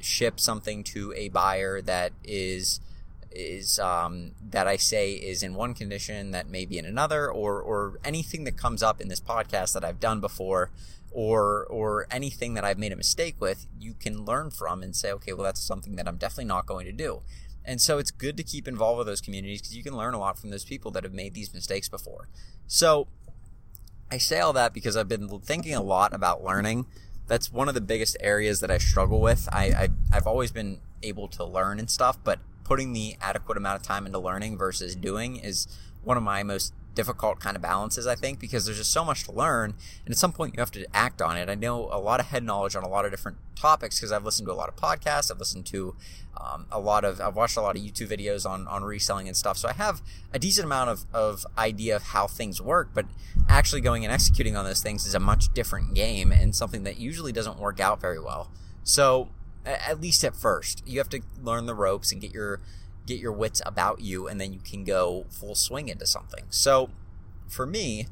ship 0.00 0.38
something 0.38 0.84
to 0.84 1.12
a 1.14 1.28
buyer 1.28 1.80
that 1.82 2.12
is 2.22 2.80
is 3.30 3.78
um, 3.78 4.32
that 4.50 4.66
I 4.66 4.76
say 4.76 5.12
is 5.12 5.42
in 5.42 5.54
one 5.54 5.74
condition 5.74 6.30
that 6.32 6.48
may 6.48 6.64
be 6.64 6.78
in 6.78 6.84
another, 6.84 7.30
or 7.30 7.60
or 7.60 7.98
anything 8.04 8.44
that 8.44 8.56
comes 8.56 8.82
up 8.82 9.00
in 9.00 9.08
this 9.08 9.20
podcast 9.20 9.74
that 9.74 9.84
I've 9.84 10.00
done 10.00 10.20
before, 10.20 10.70
or 11.10 11.66
or 11.66 12.06
anything 12.10 12.54
that 12.54 12.64
I've 12.64 12.78
made 12.78 12.92
a 12.92 12.96
mistake 12.96 13.36
with, 13.40 13.66
you 13.78 13.94
can 13.94 14.24
learn 14.24 14.50
from 14.50 14.82
and 14.82 14.94
say, 14.94 15.12
okay, 15.12 15.32
well 15.32 15.44
that's 15.44 15.60
something 15.60 15.96
that 15.96 16.08
I'm 16.08 16.16
definitely 16.16 16.46
not 16.46 16.66
going 16.66 16.86
to 16.86 16.92
do. 16.92 17.22
And 17.64 17.80
so 17.80 17.98
it's 17.98 18.10
good 18.10 18.36
to 18.38 18.42
keep 18.42 18.66
involved 18.66 18.98
with 18.98 19.06
those 19.06 19.20
communities 19.20 19.60
because 19.60 19.76
you 19.76 19.82
can 19.82 19.96
learn 19.96 20.14
a 20.14 20.18
lot 20.18 20.38
from 20.38 20.50
those 20.50 20.64
people 20.64 20.90
that 20.92 21.04
have 21.04 21.12
made 21.12 21.34
these 21.34 21.52
mistakes 21.52 21.88
before. 21.88 22.28
So 22.66 23.08
I 24.10 24.16
say 24.16 24.40
all 24.40 24.54
that 24.54 24.72
because 24.72 24.96
I've 24.96 25.08
been 25.08 25.28
thinking 25.40 25.74
a 25.74 25.82
lot 25.82 26.14
about 26.14 26.42
learning. 26.42 26.86
That's 27.26 27.52
one 27.52 27.68
of 27.68 27.74
the 27.74 27.82
biggest 27.82 28.16
areas 28.20 28.60
that 28.60 28.70
I 28.70 28.78
struggle 28.78 29.20
with. 29.20 29.48
I, 29.52 29.64
I 29.66 29.88
I've 30.12 30.26
always 30.26 30.50
been 30.50 30.80
able 31.02 31.28
to 31.28 31.44
learn 31.44 31.78
and 31.78 31.90
stuff, 31.90 32.18
but 32.24 32.38
putting 32.68 32.92
the 32.92 33.16
adequate 33.22 33.56
amount 33.56 33.80
of 33.80 33.82
time 33.82 34.04
into 34.04 34.18
learning 34.18 34.58
versus 34.58 34.94
doing 34.94 35.36
is 35.36 35.66
one 36.04 36.18
of 36.18 36.22
my 36.22 36.42
most 36.42 36.74
difficult 36.94 37.40
kind 37.40 37.56
of 37.56 37.62
balances, 37.62 38.06
I 38.06 38.14
think, 38.14 38.38
because 38.38 38.66
there's 38.66 38.76
just 38.76 38.92
so 38.92 39.04
much 39.04 39.24
to 39.24 39.32
learn. 39.32 39.74
And 40.04 40.12
at 40.12 40.18
some 40.18 40.32
point, 40.32 40.54
you 40.54 40.60
have 40.60 40.70
to 40.72 40.84
act 40.92 41.22
on 41.22 41.38
it. 41.38 41.48
I 41.48 41.54
know 41.54 41.88
a 41.90 41.98
lot 41.98 42.20
of 42.20 42.26
head 42.26 42.42
knowledge 42.42 42.76
on 42.76 42.82
a 42.82 42.88
lot 42.88 43.06
of 43.06 43.10
different 43.10 43.38
topics 43.56 43.98
because 43.98 44.12
I've 44.12 44.24
listened 44.24 44.46
to 44.48 44.52
a 44.52 44.54
lot 44.54 44.68
of 44.68 44.76
podcasts. 44.76 45.30
I've 45.30 45.38
listened 45.38 45.64
to 45.66 45.96
um, 46.38 46.66
a 46.70 46.78
lot 46.78 47.04
of, 47.04 47.20
I've 47.22 47.36
watched 47.36 47.56
a 47.56 47.62
lot 47.62 47.74
of 47.74 47.82
YouTube 47.82 48.08
videos 48.08 48.48
on, 48.48 48.66
on 48.68 48.84
reselling 48.84 49.28
and 49.28 49.36
stuff. 49.36 49.56
So 49.56 49.68
I 49.68 49.72
have 49.72 50.02
a 50.34 50.38
decent 50.38 50.66
amount 50.66 50.90
of, 50.90 51.06
of 51.14 51.46
idea 51.56 51.96
of 51.96 52.02
how 52.02 52.26
things 52.26 52.60
work, 52.60 52.90
but 52.92 53.06
actually 53.48 53.80
going 53.80 54.04
and 54.04 54.12
executing 54.12 54.56
on 54.56 54.66
those 54.66 54.82
things 54.82 55.06
is 55.06 55.14
a 55.14 55.20
much 55.20 55.54
different 55.54 55.94
game 55.94 56.32
and 56.32 56.54
something 56.54 56.82
that 56.82 56.98
usually 56.98 57.32
doesn't 57.32 57.58
work 57.58 57.80
out 57.80 57.98
very 57.98 58.20
well. 58.20 58.50
So 58.82 59.28
at 59.68 60.00
least 60.00 60.24
at 60.24 60.34
first, 60.34 60.82
you 60.86 60.98
have 60.98 61.08
to 61.10 61.20
learn 61.42 61.66
the 61.66 61.74
ropes 61.74 62.12
and 62.12 62.20
get 62.20 62.32
your 62.32 62.60
get 63.06 63.18
your 63.18 63.32
wits 63.32 63.62
about 63.64 64.00
you, 64.00 64.28
and 64.28 64.40
then 64.40 64.52
you 64.52 64.60
can 64.60 64.84
go 64.84 65.24
full 65.30 65.54
swing 65.54 65.88
into 65.88 66.06
something. 66.06 66.44
So, 66.50 66.90
for 67.48 67.64
me, 67.64 68.06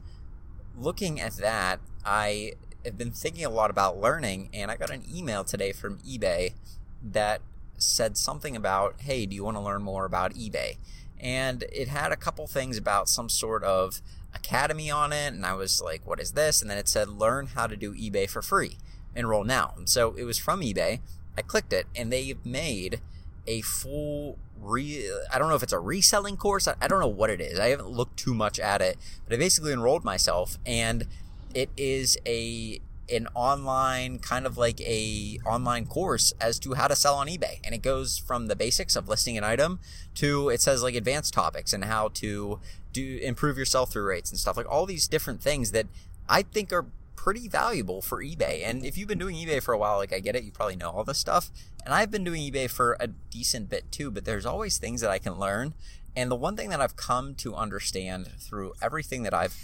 looking 0.76 1.20
at 1.20 1.36
that, 1.36 1.80
I 2.04 2.52
have 2.84 2.96
been 2.96 3.10
thinking 3.10 3.44
a 3.44 3.50
lot 3.50 3.70
about 3.70 4.00
learning, 4.00 4.48
and 4.54 4.70
I 4.70 4.76
got 4.76 4.90
an 4.90 5.04
email 5.12 5.44
today 5.44 5.72
from 5.72 5.98
eBay 5.98 6.54
that 7.02 7.42
said 7.76 8.16
something 8.16 8.56
about, 8.56 9.02
hey, 9.02 9.26
do 9.26 9.36
you 9.36 9.44
want 9.44 9.56
to 9.56 9.60
learn 9.60 9.82
more 9.82 10.06
about 10.06 10.32
eBay? 10.34 10.78
And 11.20 11.64
it 11.72 11.88
had 11.88 12.10
a 12.10 12.16
couple 12.16 12.46
things 12.46 12.78
about 12.78 13.08
some 13.08 13.28
sort 13.28 13.64
of 13.64 14.00
academy 14.34 14.90
on 14.90 15.12
it, 15.12 15.34
and 15.34 15.44
I 15.44 15.54
was 15.54 15.82
like, 15.82 16.06
what 16.06 16.20
is 16.20 16.32
this? 16.32 16.62
And 16.62 16.70
then 16.70 16.78
it 16.78 16.88
said, 16.88 17.08
learn 17.08 17.48
how 17.48 17.66
to 17.66 17.76
do 17.76 17.94
eBay 17.94 18.28
for 18.28 18.42
free. 18.42 18.78
Enroll 19.14 19.44
now. 19.44 19.74
And 19.76 19.88
so 19.88 20.14
it 20.14 20.24
was 20.24 20.38
from 20.38 20.60
eBay. 20.60 21.00
I 21.36 21.42
clicked 21.42 21.72
it, 21.72 21.86
and 21.94 22.12
they've 22.12 22.44
made 22.44 23.00
a 23.46 23.60
full 23.60 24.38
re 24.60 25.10
I 25.32 25.38
don't 25.38 25.48
know 25.48 25.54
if 25.54 25.62
it's 25.62 25.72
a 25.72 25.78
reselling 25.78 26.36
course. 26.36 26.66
I, 26.68 26.74
I 26.80 26.88
don't 26.88 27.00
know 27.00 27.08
what 27.08 27.30
it 27.30 27.40
is. 27.40 27.58
I 27.58 27.68
haven't 27.68 27.90
looked 27.90 28.16
too 28.16 28.34
much 28.34 28.58
at 28.58 28.80
it, 28.80 28.98
but 29.24 29.34
I 29.34 29.38
basically 29.38 29.72
enrolled 29.72 30.04
myself 30.04 30.58
and 30.66 31.06
it 31.54 31.70
is 31.76 32.18
a 32.26 32.80
an 33.08 33.28
online 33.34 34.18
kind 34.18 34.46
of 34.46 34.58
like 34.58 34.80
a 34.80 35.38
online 35.46 35.86
course 35.86 36.34
as 36.40 36.58
to 36.58 36.74
how 36.74 36.88
to 36.88 36.96
sell 36.96 37.14
on 37.14 37.28
eBay. 37.28 37.60
And 37.64 37.74
it 37.74 37.82
goes 37.82 38.18
from 38.18 38.48
the 38.48 38.56
basics 38.56 38.96
of 38.96 39.08
listing 39.08 39.38
an 39.38 39.44
item 39.44 39.78
to 40.16 40.48
it 40.48 40.60
says 40.60 40.82
like 40.82 40.94
advanced 40.94 41.32
topics 41.32 41.72
and 41.72 41.84
how 41.84 42.08
to 42.14 42.58
do 42.92 43.18
improve 43.22 43.56
your 43.56 43.66
sell 43.66 43.86
through 43.86 44.04
rates 44.04 44.30
and 44.30 44.38
stuff 44.40 44.56
like 44.56 44.68
all 44.68 44.86
these 44.86 45.06
different 45.06 45.40
things 45.40 45.70
that 45.72 45.86
I 46.28 46.42
think 46.42 46.72
are 46.72 46.86
pretty 47.26 47.48
valuable 47.48 48.00
for 48.00 48.22
eBay. 48.22 48.64
And 48.64 48.84
if 48.84 48.96
you've 48.96 49.08
been 49.08 49.18
doing 49.18 49.34
eBay 49.34 49.60
for 49.60 49.74
a 49.74 49.78
while, 49.78 49.96
like 49.96 50.12
I 50.12 50.20
get 50.20 50.36
it, 50.36 50.44
you 50.44 50.52
probably 50.52 50.76
know 50.76 50.90
all 50.90 51.02
this 51.02 51.18
stuff. 51.18 51.50
And 51.84 51.92
I've 51.92 52.08
been 52.08 52.22
doing 52.22 52.40
eBay 52.40 52.70
for 52.70 52.96
a 53.00 53.08
decent 53.08 53.68
bit 53.68 53.90
too, 53.90 54.12
but 54.12 54.24
there's 54.24 54.46
always 54.46 54.78
things 54.78 55.00
that 55.00 55.10
I 55.10 55.18
can 55.18 55.36
learn. 55.36 55.74
And 56.14 56.30
the 56.30 56.36
one 56.36 56.54
thing 56.54 56.70
that 56.70 56.80
I've 56.80 56.94
come 56.94 57.34
to 57.36 57.56
understand 57.56 58.28
through 58.38 58.74
everything 58.80 59.24
that 59.24 59.34
I've 59.34 59.56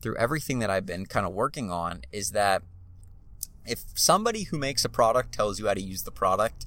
through 0.00 0.14
everything 0.16 0.60
that 0.60 0.70
I've 0.70 0.86
been 0.86 1.06
kind 1.06 1.26
of 1.26 1.32
working 1.32 1.72
on 1.72 2.02
is 2.12 2.30
that 2.30 2.62
if 3.64 3.82
somebody 3.96 4.44
who 4.44 4.56
makes 4.56 4.84
a 4.84 4.88
product 4.88 5.34
tells 5.34 5.58
you 5.58 5.66
how 5.66 5.74
to 5.74 5.82
use 5.82 6.04
the 6.04 6.12
product, 6.12 6.66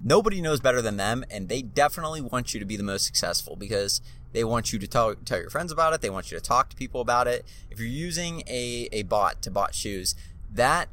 nobody 0.00 0.40
knows 0.40 0.60
better 0.60 0.80
than 0.80 0.98
them 0.98 1.24
and 1.32 1.48
they 1.48 1.62
definitely 1.62 2.20
want 2.20 2.54
you 2.54 2.60
to 2.60 2.66
be 2.66 2.76
the 2.76 2.84
most 2.84 3.04
successful 3.04 3.56
because 3.56 4.00
they 4.32 4.44
want 4.44 4.72
you 4.72 4.78
to 4.78 4.86
tell, 4.86 5.14
tell 5.14 5.40
your 5.40 5.50
friends 5.50 5.72
about 5.72 5.92
it. 5.94 6.00
They 6.00 6.10
want 6.10 6.30
you 6.30 6.38
to 6.38 6.44
talk 6.44 6.68
to 6.70 6.76
people 6.76 7.00
about 7.00 7.26
it. 7.26 7.46
If 7.70 7.78
you're 7.78 7.88
using 7.88 8.42
a, 8.46 8.88
a 8.92 9.02
bot 9.04 9.42
to 9.42 9.50
bot 9.50 9.74
shoes, 9.74 10.14
that 10.52 10.88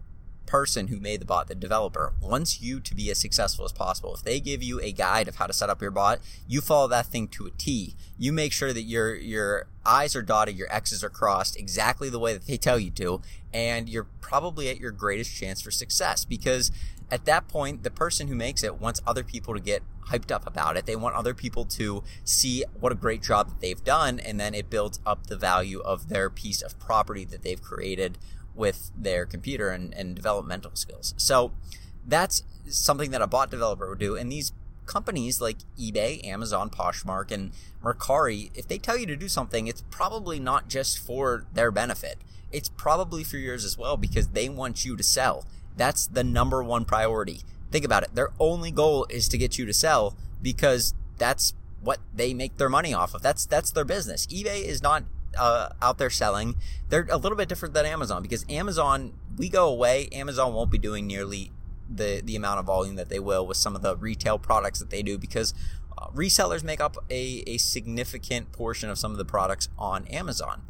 person 0.46 0.88
who 0.88 1.00
made 1.00 1.20
the 1.20 1.26
bot, 1.26 1.48
the 1.48 1.56
developer, 1.56 2.14
wants 2.22 2.62
you 2.62 2.80
to 2.80 2.96
be 2.96 3.10
as 3.10 3.18
successful 3.18 3.66
as 3.66 3.72
possible. 3.72 4.14
If 4.14 4.24
they 4.24 4.40
give 4.40 4.62
you 4.62 4.80
a 4.80 4.92
guide 4.92 5.28
of 5.28 5.36
how 5.36 5.48
to 5.48 5.54
set 5.54 5.70
up 5.70 5.82
your 5.82 5.92
bot, 5.92 6.20
you 6.48 6.62
follow 6.62 6.88
that 6.88 7.08
thing 7.08 7.28
to 7.30 7.48
a 7.48 7.52
T. 7.52 7.96
You 8.18 8.32
make 8.32 8.52
sure 8.52 8.74
that 8.74 8.84
your 8.84 9.16
your 9.16 9.68
I's 9.86 10.16
are 10.16 10.22
dotted, 10.22 10.56
your 10.56 10.72
X's 10.74 11.04
are 11.04 11.10
crossed 11.10 11.58
exactly 11.58 12.10
the 12.10 12.20
way 12.20 12.34
that 12.34 12.48
they 12.48 12.58
tell 12.58 12.80
you 12.80 12.92
to, 12.92 13.22
and 13.54 13.90
you're 13.90 14.08
probably 14.22 14.70
at 14.70 14.80
your 14.80 14.92
greatest 14.92 15.36
chance 15.36 15.62
for 15.62 15.72
success 15.72 16.26
because 16.26 16.72
at 17.12 17.26
that 17.26 17.48
point, 17.48 17.84
the 17.84 17.92
person 17.92 18.28
who 18.28 18.36
makes 18.36 18.64
it 18.64 18.80
wants 18.80 19.02
other 19.06 19.24
people 19.24 19.54
to 19.54 19.60
get 19.60 19.84
hyped 20.10 20.32
up 20.32 20.46
about 20.48 20.78
it. 20.78 20.86
They 20.86 20.96
want 20.96 21.16
other 21.16 21.34
people 21.34 21.66
to 21.66 22.04
see 22.24 22.64
what 22.80 22.92
a 22.92 22.96
great 22.96 23.24
job 23.24 23.50
that 23.50 23.62
they've 23.62 23.84
done, 23.84 24.20
and 24.20 24.40
then 24.40 24.54
it 24.54 24.70
builds 24.70 25.00
up 25.06 25.28
the 25.28 25.38
value 25.38 25.82
of 25.82 26.10
their 26.10 26.30
piece 26.30 26.62
of 26.62 26.80
property 26.80 27.26
that 27.26 27.42
they've 27.42 27.62
created 27.62 28.18
with 28.54 28.92
their 28.98 29.26
computer 29.26 29.70
and, 29.70 29.94
and 29.94 30.16
developmental 30.16 30.72
skills. 30.76 31.14
So 31.18 31.52
that's 32.06 32.44
something 32.68 33.12
that 33.12 33.22
a 33.22 33.28
bot 33.28 33.52
developer 33.52 33.90
would 33.90 34.00
do. 34.00 34.16
And 34.16 34.32
these 34.32 34.54
companies 34.86 35.42
like 35.42 35.58
eBay, 35.80 36.26
Amazon, 36.26 36.70
Poshmark, 36.70 37.32
and 37.32 37.52
Mercari, 37.84 38.52
if 38.56 38.68
they 38.68 38.78
tell 38.78 38.98
you 38.98 39.06
to 39.08 39.16
do 39.16 39.28
something, 39.28 39.68
it's 39.68 39.84
probably 39.90 40.40
not 40.40 40.70
just 40.70 41.00
for 41.00 41.46
their 41.54 41.72
benefit. 41.72 42.20
It's 42.52 42.70
probably 42.70 43.24
for 43.24 43.38
yours 43.38 43.66
as 43.66 43.78
well 43.78 43.98
because 43.98 44.30
they 44.30 44.48
want 44.48 44.86
you 44.86 44.96
to 44.96 45.04
sell. 45.04 45.46
That's 45.78 46.08
the 46.08 46.24
number 46.24 46.64
one 46.64 46.86
priority. 46.86 47.42
Think 47.72 47.86
about 47.86 48.04
it. 48.04 48.16
Their 48.16 48.30
only 48.40 48.72
goal 48.72 49.06
is 49.10 49.28
to 49.30 49.38
get 49.38 49.58
you 49.58 49.66
to 49.66 49.74
sell 49.74 50.16
because 50.42 50.94
that's 51.18 51.54
what 51.82 52.00
they 52.14 52.34
make 52.34 52.58
their 52.58 52.70
money 52.70 52.94
off 52.94 53.14
of. 53.14 53.22
That's 53.22 53.46
that's 53.46 53.72
their 53.72 53.86
business. 53.86 54.26
eBay 54.28 54.64
is 54.64 54.82
not 54.82 55.04
uh, 55.38 55.70
out 55.82 55.98
there 55.98 56.10
selling. 56.10 56.56
They're 56.90 57.08
a 57.12 57.18
little 57.18 57.38
bit 57.38 57.50
different 57.50 57.74
than 57.74 57.86
Amazon 57.86 58.22
because 58.22 58.46
Amazon, 58.50 59.14
we 59.38 59.50
go 59.50 59.68
away, 59.68 60.08
Amazon 60.12 60.54
won't 60.54 60.72
be 60.72 60.78
doing 60.78 61.08
nearly 61.08 61.52
the 61.90 62.22
the 62.24 62.36
amount 62.36 62.60
of 62.60 62.66
volume 62.66 62.96
that 62.96 63.10
they 63.10 63.20
will 63.20 63.46
with 63.46 63.58
some 63.58 63.76
of 63.76 63.82
the 63.82 63.96
retail 63.96 64.40
products 64.40 64.80
that 64.80 64.90
they 64.90 65.04
do 65.04 65.18
because 65.18 65.54
uh, 65.98 66.08
resellers 66.08 66.64
make 66.64 66.82
up 66.82 66.98
a, 67.10 67.44
a 67.46 67.58
significant 67.58 68.52
portion 68.52 68.90
of 68.90 68.98
some 68.98 69.12
of 69.12 69.18
the 69.18 69.26
products 69.26 69.70
on 69.78 70.06
Amazon. 70.08 70.64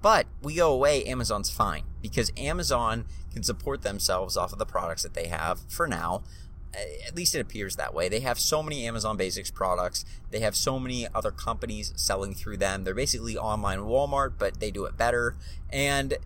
But 0.00 0.26
we 0.42 0.54
go 0.54 0.72
away, 0.72 1.04
Amazon's 1.04 1.50
fine 1.50 1.84
because 2.00 2.30
Amazon 2.36 3.04
can 3.32 3.42
support 3.42 3.82
themselves 3.82 4.36
off 4.36 4.52
of 4.52 4.58
the 4.58 4.66
products 4.66 5.02
that 5.02 5.14
they 5.14 5.26
have 5.26 5.60
for 5.68 5.86
now. 5.86 6.22
Uh, 6.74 6.80
at 7.06 7.16
least 7.16 7.34
it 7.34 7.40
appears 7.40 7.76
that 7.76 7.94
way. 7.94 8.08
They 8.08 8.20
have 8.20 8.38
so 8.38 8.62
many 8.62 8.86
Amazon 8.86 9.16
Basics 9.16 9.50
products. 9.50 10.04
They 10.30 10.40
have 10.40 10.54
so 10.54 10.78
many 10.78 11.06
other 11.14 11.30
companies 11.30 11.92
selling 11.96 12.34
through 12.34 12.58
them. 12.58 12.84
They're 12.84 12.94
basically 12.94 13.36
online 13.36 13.80
Walmart, 13.80 14.34
but 14.38 14.60
they 14.60 14.70
do 14.70 14.84
it 14.84 14.96
better. 14.96 15.34
And 15.70 16.18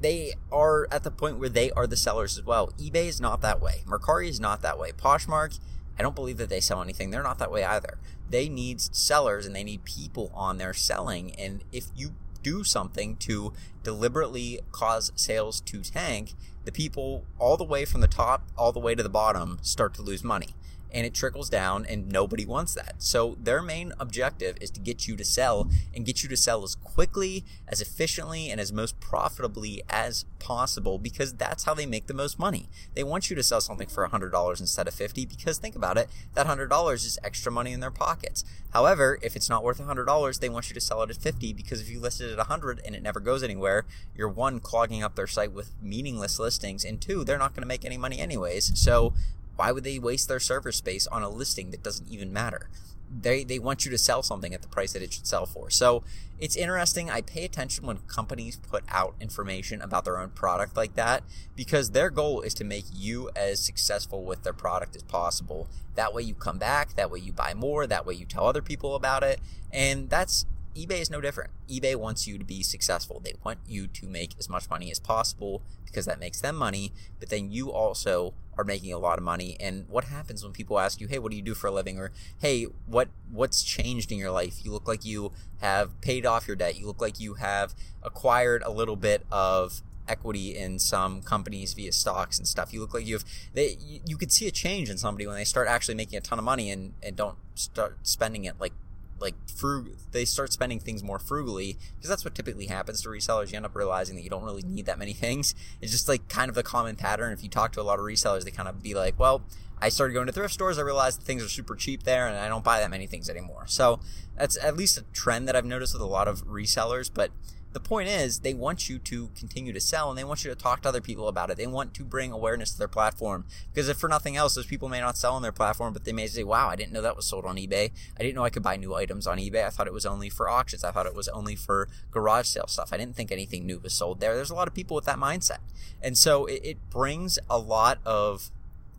they 0.00 0.34
are 0.52 0.86
at 0.90 1.02
the 1.02 1.10
point 1.10 1.38
where 1.38 1.48
they 1.48 1.70
are 1.72 1.86
the 1.86 1.96
sellers 1.96 2.38
as 2.38 2.44
well. 2.44 2.68
eBay 2.78 3.06
is 3.06 3.20
not 3.20 3.40
that 3.40 3.60
way. 3.60 3.82
Mercari 3.86 4.28
is 4.28 4.40
not 4.40 4.62
that 4.62 4.78
way. 4.78 4.92
Poshmark, 4.92 5.58
I 5.98 6.02
don't 6.02 6.14
believe 6.14 6.38
that 6.38 6.48
they 6.48 6.60
sell 6.60 6.80
anything. 6.80 7.10
They're 7.10 7.22
not 7.22 7.38
that 7.38 7.50
way 7.50 7.64
either. 7.64 7.98
They 8.30 8.48
need 8.48 8.80
sellers 8.80 9.46
and 9.46 9.56
they 9.56 9.64
need 9.64 9.84
people 9.84 10.30
on 10.34 10.58
there 10.58 10.74
selling. 10.74 11.34
And 11.34 11.64
if 11.72 11.86
you 11.96 12.12
do 12.42 12.64
something 12.64 13.16
to 13.16 13.52
deliberately 13.82 14.60
cause 14.72 15.12
sales 15.14 15.60
to 15.62 15.80
tank, 15.80 16.34
the 16.64 16.72
people 16.72 17.24
all 17.38 17.56
the 17.56 17.64
way 17.64 17.84
from 17.84 18.00
the 18.00 18.08
top 18.08 18.42
all 18.56 18.72
the 18.72 18.80
way 18.80 18.94
to 18.94 19.02
the 19.02 19.08
bottom 19.08 19.58
start 19.62 19.94
to 19.94 20.02
lose 20.02 20.22
money 20.22 20.48
and 20.92 21.06
it 21.06 21.14
trickles 21.14 21.50
down 21.50 21.86
and 21.86 22.10
nobody 22.10 22.44
wants 22.44 22.74
that. 22.74 22.94
So 22.98 23.36
their 23.40 23.62
main 23.62 23.92
objective 23.98 24.56
is 24.60 24.70
to 24.70 24.80
get 24.80 25.06
you 25.06 25.16
to 25.16 25.24
sell 25.24 25.70
and 25.94 26.06
get 26.06 26.22
you 26.22 26.28
to 26.28 26.36
sell 26.36 26.62
as 26.64 26.74
quickly, 26.74 27.44
as 27.66 27.80
efficiently, 27.80 28.50
and 28.50 28.60
as 28.60 28.72
most 28.72 28.98
profitably 29.00 29.82
as 29.88 30.24
possible 30.38 30.98
because 30.98 31.34
that's 31.34 31.64
how 31.64 31.74
they 31.74 31.86
make 31.86 32.06
the 32.06 32.14
most 32.14 32.38
money. 32.38 32.68
They 32.94 33.04
want 33.04 33.30
you 33.30 33.36
to 33.36 33.42
sell 33.42 33.60
something 33.60 33.88
for 33.88 34.06
$100 34.08 34.60
instead 34.60 34.88
of 34.88 34.94
50 34.94 35.26
because 35.26 35.58
think 35.58 35.76
about 35.76 35.98
it, 35.98 36.08
that 36.34 36.46
$100 36.46 36.94
is 36.94 37.18
extra 37.22 37.52
money 37.52 37.72
in 37.72 37.80
their 37.80 37.90
pockets. 37.90 38.44
However, 38.72 39.18
if 39.22 39.34
it's 39.34 39.48
not 39.48 39.64
worth 39.64 39.78
$100, 39.78 40.40
they 40.40 40.48
want 40.48 40.68
you 40.68 40.74
to 40.74 40.80
sell 40.80 41.02
it 41.02 41.10
at 41.10 41.16
50 41.16 41.52
because 41.52 41.80
if 41.80 41.88
you 41.90 42.00
list 42.00 42.20
it 42.20 42.30
at 42.30 42.38
100 42.38 42.80
and 42.84 42.94
it 42.94 43.02
never 43.02 43.20
goes 43.20 43.42
anywhere, 43.42 43.84
you're 44.14 44.28
one 44.28 44.60
clogging 44.60 45.02
up 45.02 45.16
their 45.16 45.26
site 45.26 45.52
with 45.52 45.70
meaningless 45.82 46.38
listings 46.38 46.84
and 46.84 47.00
two, 47.00 47.24
they're 47.24 47.38
not 47.38 47.54
going 47.54 47.62
to 47.62 47.68
make 47.68 47.84
any 47.84 47.96
money 47.96 48.18
anyways. 48.18 48.78
So 48.78 49.14
why 49.58 49.72
would 49.72 49.82
they 49.82 49.98
waste 49.98 50.28
their 50.28 50.38
server 50.38 50.70
space 50.70 51.08
on 51.08 51.24
a 51.24 51.28
listing 51.28 51.72
that 51.72 51.82
doesn't 51.82 52.08
even 52.08 52.32
matter? 52.32 52.70
They, 53.10 53.42
they 53.42 53.58
want 53.58 53.84
you 53.84 53.90
to 53.90 53.98
sell 53.98 54.22
something 54.22 54.54
at 54.54 54.62
the 54.62 54.68
price 54.68 54.92
that 54.92 55.02
it 55.02 55.12
should 55.12 55.26
sell 55.26 55.46
for. 55.46 55.68
So 55.68 56.04
it's 56.38 56.54
interesting. 56.54 57.10
I 57.10 57.22
pay 57.22 57.44
attention 57.44 57.84
when 57.84 57.98
companies 58.06 58.54
put 58.54 58.84
out 58.88 59.16
information 59.20 59.82
about 59.82 60.04
their 60.04 60.20
own 60.20 60.30
product 60.30 60.76
like 60.76 60.94
that 60.94 61.24
because 61.56 61.90
their 61.90 62.08
goal 62.08 62.42
is 62.42 62.54
to 62.54 62.64
make 62.64 62.84
you 62.94 63.30
as 63.34 63.58
successful 63.58 64.22
with 64.22 64.44
their 64.44 64.52
product 64.52 64.94
as 64.94 65.02
possible. 65.02 65.68
That 65.96 66.14
way 66.14 66.22
you 66.22 66.34
come 66.34 66.58
back, 66.58 66.94
that 66.94 67.10
way 67.10 67.18
you 67.18 67.32
buy 67.32 67.52
more, 67.52 67.84
that 67.88 68.06
way 68.06 68.14
you 68.14 68.26
tell 68.26 68.46
other 68.46 68.62
people 68.62 68.94
about 68.94 69.24
it. 69.24 69.40
And 69.72 70.08
that's 70.08 70.46
eBay 70.78 71.00
is 71.00 71.10
no 71.10 71.20
different. 71.20 71.50
eBay 71.68 71.96
wants 71.96 72.28
you 72.28 72.38
to 72.38 72.44
be 72.44 72.62
successful. 72.62 73.20
They 73.22 73.34
want 73.44 73.58
you 73.66 73.88
to 73.88 74.06
make 74.06 74.34
as 74.38 74.48
much 74.48 74.70
money 74.70 74.92
as 74.92 75.00
possible 75.00 75.62
because 75.84 76.06
that 76.06 76.20
makes 76.20 76.40
them 76.40 76.54
money, 76.54 76.92
but 77.18 77.30
then 77.30 77.50
you 77.50 77.72
also 77.72 78.32
are 78.56 78.62
making 78.62 78.92
a 78.92 78.98
lot 78.98 79.18
of 79.18 79.24
money. 79.24 79.56
And 79.58 79.88
what 79.88 80.04
happens 80.04 80.44
when 80.44 80.52
people 80.52 80.78
ask 80.78 81.00
you, 81.00 81.08
"Hey, 81.08 81.18
what 81.18 81.30
do 81.30 81.36
you 81.36 81.42
do 81.42 81.54
for 81.54 81.66
a 81.66 81.72
living?" 81.72 81.98
or 81.98 82.12
"Hey, 82.38 82.64
what 82.86 83.08
what's 83.30 83.62
changed 83.62 84.12
in 84.12 84.18
your 84.18 84.30
life? 84.30 84.64
You 84.64 84.70
look 84.72 84.86
like 84.86 85.04
you 85.04 85.32
have 85.58 86.00
paid 86.00 86.24
off 86.24 86.46
your 86.46 86.56
debt. 86.56 86.76
You 86.76 86.86
look 86.86 87.00
like 87.00 87.18
you 87.18 87.34
have 87.34 87.74
acquired 88.02 88.62
a 88.62 88.70
little 88.70 88.96
bit 88.96 89.26
of 89.32 89.82
equity 90.06 90.56
in 90.56 90.78
some 90.78 91.22
companies 91.22 91.74
via 91.74 91.92
stocks 91.92 92.38
and 92.38 92.46
stuff. 92.46 92.72
You 92.72 92.80
look 92.80 92.94
like 92.94 93.06
you 93.06 93.14
have 93.14 93.24
they 93.52 93.76
you, 93.80 94.00
you 94.06 94.16
could 94.16 94.32
see 94.32 94.46
a 94.46 94.50
change 94.52 94.88
in 94.90 94.98
somebody 94.98 95.26
when 95.26 95.36
they 95.36 95.44
start 95.44 95.68
actually 95.68 95.94
making 95.94 96.18
a 96.18 96.20
ton 96.20 96.38
of 96.38 96.44
money 96.44 96.70
and 96.70 96.94
and 97.02 97.16
don't 97.16 97.36
start 97.54 97.98
spending 98.02 98.44
it 98.44 98.54
like 98.60 98.72
like 99.20 99.34
frug 99.46 99.96
they 100.12 100.24
start 100.24 100.52
spending 100.52 100.80
things 100.80 101.02
more 101.02 101.18
frugally 101.18 101.76
because 101.96 102.08
that's 102.08 102.24
what 102.24 102.34
typically 102.34 102.66
happens 102.66 103.02
to 103.02 103.08
resellers. 103.08 103.50
You 103.50 103.56
end 103.56 103.66
up 103.66 103.74
realizing 103.74 104.16
that 104.16 104.22
you 104.22 104.30
don't 104.30 104.44
really 104.44 104.62
need 104.62 104.86
that 104.86 104.98
many 104.98 105.12
things. 105.12 105.54
It's 105.80 105.92
just 105.92 106.08
like 106.08 106.28
kind 106.28 106.48
of 106.48 106.54
the 106.54 106.62
common 106.62 106.96
pattern. 106.96 107.32
If 107.32 107.42
you 107.42 107.48
talk 107.48 107.72
to 107.72 107.80
a 107.80 107.82
lot 107.82 107.98
of 107.98 108.04
resellers 108.04 108.44
they 108.44 108.50
kind 108.50 108.68
of 108.68 108.82
be 108.82 108.94
like 108.94 109.18
well 109.18 109.42
i 109.80 109.88
started 109.88 110.14
going 110.14 110.26
to 110.26 110.32
thrift 110.32 110.54
stores. 110.54 110.78
I 110.78 110.82
realized 110.82 111.22
things 111.22 111.42
are 111.42 111.48
super 111.48 111.76
cheap 111.76 112.02
there 112.02 112.26
and 112.26 112.36
i 112.36 112.48
don't 112.48 112.64
buy 112.64 112.80
that 112.80 112.90
many 112.90 113.06
things 113.06 113.28
anymore. 113.28 113.64
So 113.66 114.00
that's 114.36 114.56
at 114.62 114.76
least 114.76 114.98
a 114.98 115.02
trend 115.12 115.48
that 115.48 115.56
i've 115.56 115.64
noticed 115.64 115.94
with 115.94 116.02
a 116.02 116.06
lot 116.06 116.28
of 116.28 116.46
resellers 116.46 117.10
but 117.12 117.30
the 117.72 117.80
point 117.80 118.08
is 118.08 118.40
they 118.40 118.54
want 118.54 118.88
you 118.88 118.98
to 118.98 119.28
continue 119.36 119.72
to 119.72 119.80
sell 119.80 120.08
and 120.08 120.18
they 120.18 120.24
want 120.24 120.42
you 120.42 120.50
to 120.50 120.56
talk 120.56 120.82
to 120.82 120.88
other 120.88 121.00
people 121.00 121.28
about 121.28 121.50
it. 121.50 121.56
They 121.56 121.66
want 121.66 121.92
to 121.94 122.04
bring 122.04 122.32
awareness 122.32 122.72
to 122.72 122.78
their 122.78 122.88
platform. 122.88 123.44
Because 123.72 123.88
if 123.88 123.98
for 123.98 124.08
nothing 124.08 124.36
else 124.36 124.54
those 124.54 124.66
people 124.66 124.88
may 124.88 125.00
not 125.00 125.18
sell 125.18 125.34
on 125.34 125.42
their 125.42 125.52
platform 125.52 125.92
but 125.92 126.04
they 126.04 126.12
may 126.12 126.26
say 126.26 126.44
wow 126.44 126.68
i 126.68 126.76
didn't 126.76 126.92
know 126.92 127.02
that 127.02 127.16
was 127.16 127.26
sold 127.26 127.44
on 127.44 127.56
ebay. 127.56 127.90
I 128.18 128.22
didn't 128.22 128.34
know 128.34 128.44
i 128.44 128.50
could 128.50 128.62
buy 128.62 128.76
new 128.76 128.94
items 128.94 129.26
on 129.26 129.38
ebay. 129.38 129.64
I 129.64 129.70
thought 129.70 129.86
it 129.86 129.92
was 129.92 130.06
only 130.06 130.30
for 130.30 130.48
auctions. 130.48 130.84
I 130.84 130.90
thought 130.90 131.06
it 131.06 131.14
was 131.14 131.28
only 131.28 131.56
for 131.56 131.88
garage 132.10 132.46
sale 132.46 132.66
stuff. 132.66 132.92
I 132.92 132.96
didn't 132.96 133.16
think 133.16 133.30
anything 133.30 133.66
new 133.66 133.78
was 133.78 133.94
sold 133.94 134.20
there. 134.20 134.34
There's 134.34 134.50
a 134.50 134.54
lot 134.54 134.68
of 134.68 134.74
people 134.74 134.94
with 134.94 135.04
that 135.04 135.18
mindset. 135.18 135.58
And 136.02 136.16
so 136.16 136.46
it, 136.46 136.60
it 136.64 136.90
brings 136.90 137.38
a 137.50 137.58
lot 137.58 137.98
of 138.04 138.50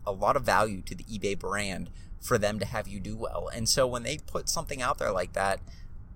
a 0.06 0.12
lot 0.12 0.36
of 0.36 0.44
value 0.44 0.80
to 0.82 0.94
the 0.94 1.04
ebay 1.04 1.38
brand 1.38 1.90
for 2.20 2.38
them 2.38 2.58
to 2.58 2.66
have 2.66 2.86
you 2.86 3.00
do 3.00 3.16
well. 3.16 3.50
And 3.52 3.68
so 3.68 3.86
when 3.86 4.02
they 4.02 4.18
put 4.18 4.48
something 4.48 4.82
out 4.82 4.98
there 4.98 5.10
like 5.10 5.32
that 5.32 5.60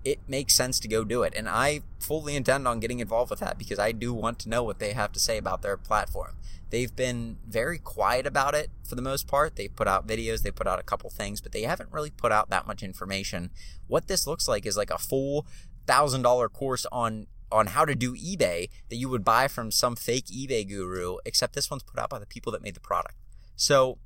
it 0.05 0.19
makes 0.27 0.53
sense 0.53 0.79
to 0.79 0.87
go 0.87 1.03
do 1.03 1.23
it. 1.23 1.33
And 1.35 1.49
I 1.49 1.81
fully 1.99 2.35
intend 2.35 2.67
on 2.67 2.79
getting 2.79 2.99
involved 2.99 3.31
with 3.31 3.39
that 3.39 3.57
because 3.57 3.79
I 3.79 3.91
do 3.91 4.13
want 4.13 4.37
to 4.39 4.49
know 4.49 4.63
what 4.63 4.77
they 4.77 4.93
have 4.93 5.11
to 5.13 5.19
say 5.19 5.37
about 5.37 5.63
their 5.63 5.75
platform. 5.75 6.35
They've 6.69 6.95
been 6.95 7.37
very 7.47 7.79
quiet 7.79 8.27
about 8.27 8.53
it 8.53 8.69
for 8.87 8.95
the 8.95 9.01
most 9.01 9.27
part. 9.27 9.55
They 9.55 9.67
put 9.67 9.87
out 9.87 10.07
videos, 10.07 10.43
they 10.43 10.51
put 10.51 10.67
out 10.67 10.79
a 10.79 10.83
couple 10.83 11.09
things, 11.09 11.41
but 11.41 11.51
they 11.51 11.63
haven't 11.63 11.91
really 11.91 12.11
put 12.11 12.31
out 12.31 12.49
that 12.51 12.67
much 12.67 12.83
information. 12.83 13.49
What 13.87 14.07
this 14.07 14.27
looks 14.27 14.47
like 14.47 14.65
is 14.65 14.77
like 14.77 14.91
a 14.91 14.97
full 14.97 15.47
thousand 15.87 16.21
dollar 16.21 16.49
course 16.49 16.85
on 16.91 17.27
on 17.51 17.67
how 17.67 17.85
to 17.85 17.95
do 17.95 18.13
eBay 18.15 18.69
that 18.89 18.95
you 18.95 19.07
would 19.07 19.23
buy 19.23 19.47
from 19.47 19.71
some 19.71 19.95
fake 19.95 20.25
eBay 20.25 20.67
guru, 20.67 21.17
except 21.25 21.53
this 21.53 21.69
one's 21.69 21.83
put 21.83 21.99
out 21.99 22.09
by 22.09 22.19
the 22.19 22.25
people 22.25 22.51
that 22.51 22.61
made 22.61 22.75
the 22.75 22.79
product. 22.79 23.15
So 23.55 23.97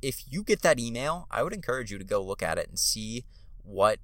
if 0.00 0.22
you 0.30 0.42
get 0.42 0.62
that 0.62 0.78
email, 0.78 1.26
I 1.30 1.42
would 1.42 1.52
encourage 1.52 1.90
you 1.90 1.98
to 1.98 2.04
go 2.04 2.22
look 2.22 2.42
at 2.42 2.58
it 2.58 2.68
and 2.68 2.78
see 2.78 3.24
what 3.64 3.98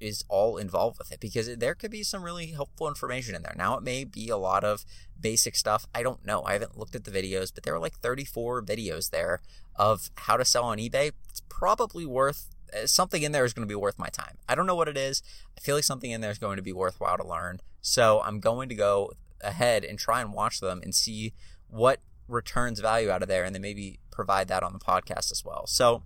is 0.00 0.24
all 0.28 0.56
involved 0.56 0.98
with 0.98 1.12
it 1.12 1.20
because 1.20 1.56
there 1.56 1.74
could 1.74 1.90
be 1.90 2.02
some 2.02 2.22
really 2.22 2.46
helpful 2.46 2.88
information 2.88 3.34
in 3.34 3.42
there. 3.42 3.54
Now, 3.56 3.76
it 3.76 3.82
may 3.82 4.04
be 4.04 4.28
a 4.28 4.36
lot 4.36 4.64
of 4.64 4.84
basic 5.20 5.56
stuff. 5.56 5.86
I 5.94 6.02
don't 6.02 6.24
know. 6.24 6.42
I 6.44 6.54
haven't 6.54 6.78
looked 6.78 6.94
at 6.94 7.04
the 7.04 7.10
videos, 7.10 7.52
but 7.54 7.64
there 7.64 7.74
are 7.74 7.78
like 7.78 7.98
34 7.98 8.62
videos 8.62 9.10
there 9.10 9.40
of 9.74 10.10
how 10.16 10.36
to 10.36 10.44
sell 10.44 10.64
on 10.64 10.78
eBay. 10.78 11.12
It's 11.28 11.42
probably 11.48 12.06
worth 12.06 12.48
uh, 12.74 12.86
something 12.86 13.22
in 13.22 13.32
there 13.32 13.44
is 13.44 13.52
going 13.52 13.66
to 13.66 13.72
be 13.72 13.78
worth 13.78 13.98
my 13.98 14.08
time. 14.08 14.38
I 14.48 14.54
don't 14.54 14.66
know 14.66 14.74
what 14.74 14.88
it 14.88 14.96
is. 14.96 15.22
I 15.56 15.60
feel 15.60 15.76
like 15.76 15.84
something 15.84 16.10
in 16.10 16.20
there 16.20 16.30
is 16.30 16.38
going 16.38 16.56
to 16.56 16.62
be 16.62 16.72
worthwhile 16.72 17.16
to 17.16 17.26
learn. 17.26 17.60
So 17.80 18.20
I'm 18.24 18.40
going 18.40 18.68
to 18.68 18.74
go 18.74 19.12
ahead 19.40 19.84
and 19.84 19.98
try 19.98 20.20
and 20.20 20.32
watch 20.32 20.60
them 20.60 20.80
and 20.82 20.94
see 20.94 21.32
what 21.68 22.00
returns 22.28 22.80
value 22.80 23.10
out 23.10 23.22
of 23.22 23.28
there 23.28 23.44
and 23.44 23.54
then 23.54 23.62
maybe 23.62 24.00
provide 24.10 24.48
that 24.48 24.62
on 24.62 24.72
the 24.72 24.78
podcast 24.78 25.30
as 25.30 25.44
well. 25.44 25.66
So, 25.66 26.02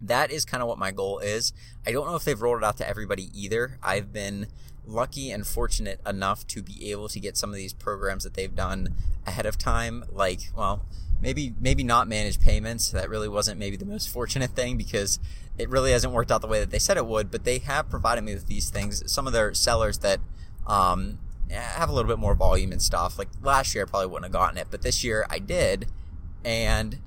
that 0.00 0.30
is 0.30 0.44
kind 0.44 0.62
of 0.62 0.68
what 0.68 0.78
my 0.78 0.90
goal 0.90 1.18
is. 1.18 1.52
I 1.86 1.92
don't 1.92 2.06
know 2.06 2.16
if 2.16 2.24
they've 2.24 2.40
rolled 2.40 2.58
it 2.58 2.64
out 2.64 2.76
to 2.78 2.88
everybody 2.88 3.30
either. 3.34 3.78
I've 3.82 4.12
been 4.12 4.46
lucky 4.86 5.30
and 5.30 5.46
fortunate 5.46 6.00
enough 6.06 6.46
to 6.48 6.62
be 6.62 6.90
able 6.90 7.08
to 7.08 7.20
get 7.20 7.36
some 7.36 7.50
of 7.50 7.56
these 7.56 7.72
programs 7.72 8.24
that 8.24 8.34
they've 8.34 8.54
done 8.54 8.94
ahead 9.26 9.46
of 9.46 9.58
time 9.58 10.04
like 10.10 10.40
well 10.56 10.84
maybe 11.20 11.54
maybe 11.60 11.84
not 11.84 12.08
manage 12.08 12.40
payments 12.40 12.90
that 12.90 13.08
really 13.08 13.28
wasn't 13.28 13.58
maybe 13.58 13.76
the 13.76 13.84
most 13.84 14.08
fortunate 14.08 14.50
thing 14.50 14.76
because 14.76 15.18
it 15.58 15.68
really 15.68 15.92
hasn't 15.92 16.12
worked 16.12 16.32
out 16.32 16.40
the 16.40 16.46
way 16.46 16.58
that 16.58 16.70
they 16.70 16.78
said 16.78 16.96
it 16.96 17.06
would 17.06 17.30
but 17.30 17.44
they 17.44 17.58
have 17.58 17.88
provided 17.88 18.22
me 18.22 18.34
with 18.34 18.46
these 18.46 18.70
things 18.70 19.02
some 19.10 19.26
of 19.26 19.32
their 19.32 19.54
sellers 19.54 19.98
that 19.98 20.18
um, 20.66 21.18
have 21.50 21.88
a 21.88 21.92
little 21.92 22.08
bit 22.08 22.18
more 22.18 22.34
volume 22.34 22.72
and 22.72 22.82
stuff 22.82 23.18
like 23.18 23.28
last 23.42 23.74
year 23.74 23.84
i 23.84 23.88
probably 23.88 24.06
wouldn't 24.06 24.24
have 24.24 24.32
gotten 24.32 24.58
it 24.58 24.66
but 24.70 24.82
this 24.82 25.04
year 25.04 25.26
i 25.28 25.38
did 25.38 25.86
and 26.44 26.98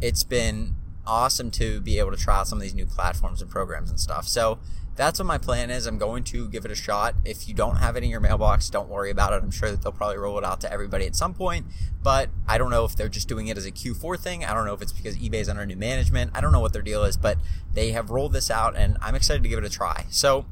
it's 0.00 0.24
been 0.24 0.74
awesome 1.06 1.50
to 1.52 1.80
be 1.80 1.98
able 1.98 2.10
to 2.10 2.16
try 2.16 2.38
out 2.38 2.48
some 2.48 2.58
of 2.58 2.62
these 2.62 2.74
new 2.74 2.86
platforms 2.86 3.42
and 3.42 3.50
programs 3.50 3.90
and 3.90 3.98
stuff. 3.98 4.28
So 4.28 4.58
that's 4.94 5.18
what 5.18 5.26
my 5.26 5.38
plan 5.38 5.70
is. 5.70 5.86
I'm 5.86 5.98
going 5.98 6.22
to 6.24 6.48
give 6.48 6.64
it 6.64 6.70
a 6.70 6.74
shot. 6.74 7.14
If 7.24 7.48
you 7.48 7.54
don't 7.54 7.76
have 7.76 7.96
it 7.96 8.04
in 8.04 8.10
your 8.10 8.20
mailbox, 8.20 8.68
don't 8.68 8.88
worry 8.88 9.10
about 9.10 9.32
it. 9.32 9.42
I'm 9.42 9.50
sure 9.50 9.70
that 9.70 9.82
they'll 9.82 9.92
probably 9.92 10.18
roll 10.18 10.36
it 10.38 10.44
out 10.44 10.60
to 10.62 10.72
everybody 10.72 11.06
at 11.06 11.16
some 11.16 11.32
point, 11.32 11.66
but 12.02 12.28
I 12.46 12.58
don't 12.58 12.70
know 12.70 12.84
if 12.84 12.94
they're 12.94 13.08
just 13.08 13.28
doing 13.28 13.48
it 13.48 13.56
as 13.56 13.64
a 13.64 13.72
Q4 13.72 14.18
thing. 14.18 14.44
I 14.44 14.52
don't 14.52 14.66
know 14.66 14.74
if 14.74 14.82
it's 14.82 14.92
because 14.92 15.16
eBay's 15.16 15.48
under 15.48 15.64
new 15.64 15.76
management. 15.76 16.32
I 16.34 16.40
don't 16.40 16.52
know 16.52 16.60
what 16.60 16.74
their 16.74 16.82
deal 16.82 17.04
is, 17.04 17.16
but 17.16 17.38
they 17.72 17.92
have 17.92 18.10
rolled 18.10 18.32
this 18.32 18.50
out 18.50 18.76
and 18.76 18.98
I'm 19.00 19.14
excited 19.14 19.42
to 19.42 19.48
give 19.48 19.58
it 19.58 19.64
a 19.64 19.70
try. 19.70 20.04
So 20.10 20.44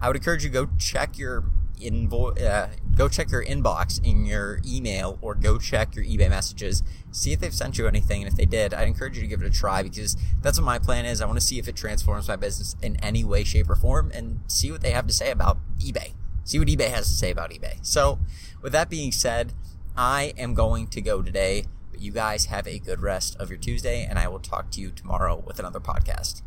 I 0.00 0.08
would 0.08 0.16
encourage 0.16 0.44
you 0.44 0.50
go 0.50 0.68
check 0.78 1.16
your 1.16 1.44
invo- 1.80 2.40
uh, 2.42 2.68
go 2.94 3.08
check 3.08 3.30
your 3.30 3.44
inbox 3.44 4.02
in 4.04 4.24
your 4.24 4.60
email 4.66 5.18
or 5.20 5.34
go 5.34 5.58
check 5.58 5.94
your 5.94 6.04
eBay 6.04 6.28
messages. 6.28 6.82
See 7.10 7.32
if 7.32 7.40
they've 7.40 7.54
sent 7.54 7.78
you 7.78 7.86
anything. 7.86 8.22
And 8.22 8.30
if 8.30 8.36
they 8.36 8.44
did, 8.44 8.74
I'd 8.74 8.88
encourage 8.88 9.16
you 9.16 9.22
to 9.22 9.28
give 9.28 9.42
it 9.42 9.46
a 9.46 9.50
try 9.50 9.82
because 9.82 10.16
that's 10.42 10.58
what 10.58 10.64
my 10.64 10.78
plan 10.78 11.04
is. 11.04 11.20
I 11.20 11.26
want 11.26 11.38
to 11.38 11.44
see 11.44 11.58
if 11.58 11.68
it 11.68 11.76
transforms 11.76 12.28
my 12.28 12.36
business 12.36 12.76
in 12.82 12.96
any 12.96 13.24
way, 13.24 13.44
shape, 13.44 13.68
or 13.70 13.76
form 13.76 14.10
and 14.14 14.40
see 14.46 14.70
what 14.70 14.80
they 14.80 14.90
have 14.90 15.06
to 15.06 15.12
say 15.12 15.30
about 15.30 15.58
eBay. 15.78 16.12
See 16.44 16.58
what 16.58 16.68
eBay 16.68 16.90
has 16.90 17.08
to 17.08 17.14
say 17.14 17.30
about 17.30 17.50
eBay. 17.50 17.84
So, 17.84 18.20
with 18.62 18.72
that 18.72 18.88
being 18.88 19.12
said, 19.12 19.52
I 19.96 20.32
am 20.36 20.54
going 20.54 20.86
to 20.88 21.00
go 21.00 21.22
today. 21.22 21.64
But 21.90 22.00
you 22.00 22.12
guys 22.12 22.46
have 22.46 22.66
a 22.66 22.78
good 22.78 23.00
rest 23.00 23.36
of 23.36 23.50
your 23.50 23.58
Tuesday, 23.58 24.04
and 24.04 24.18
I 24.18 24.28
will 24.28 24.38
talk 24.38 24.70
to 24.72 24.80
you 24.80 24.90
tomorrow 24.90 25.42
with 25.44 25.58
another 25.58 25.80
podcast. 25.80 26.42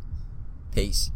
Peace. 0.74 1.10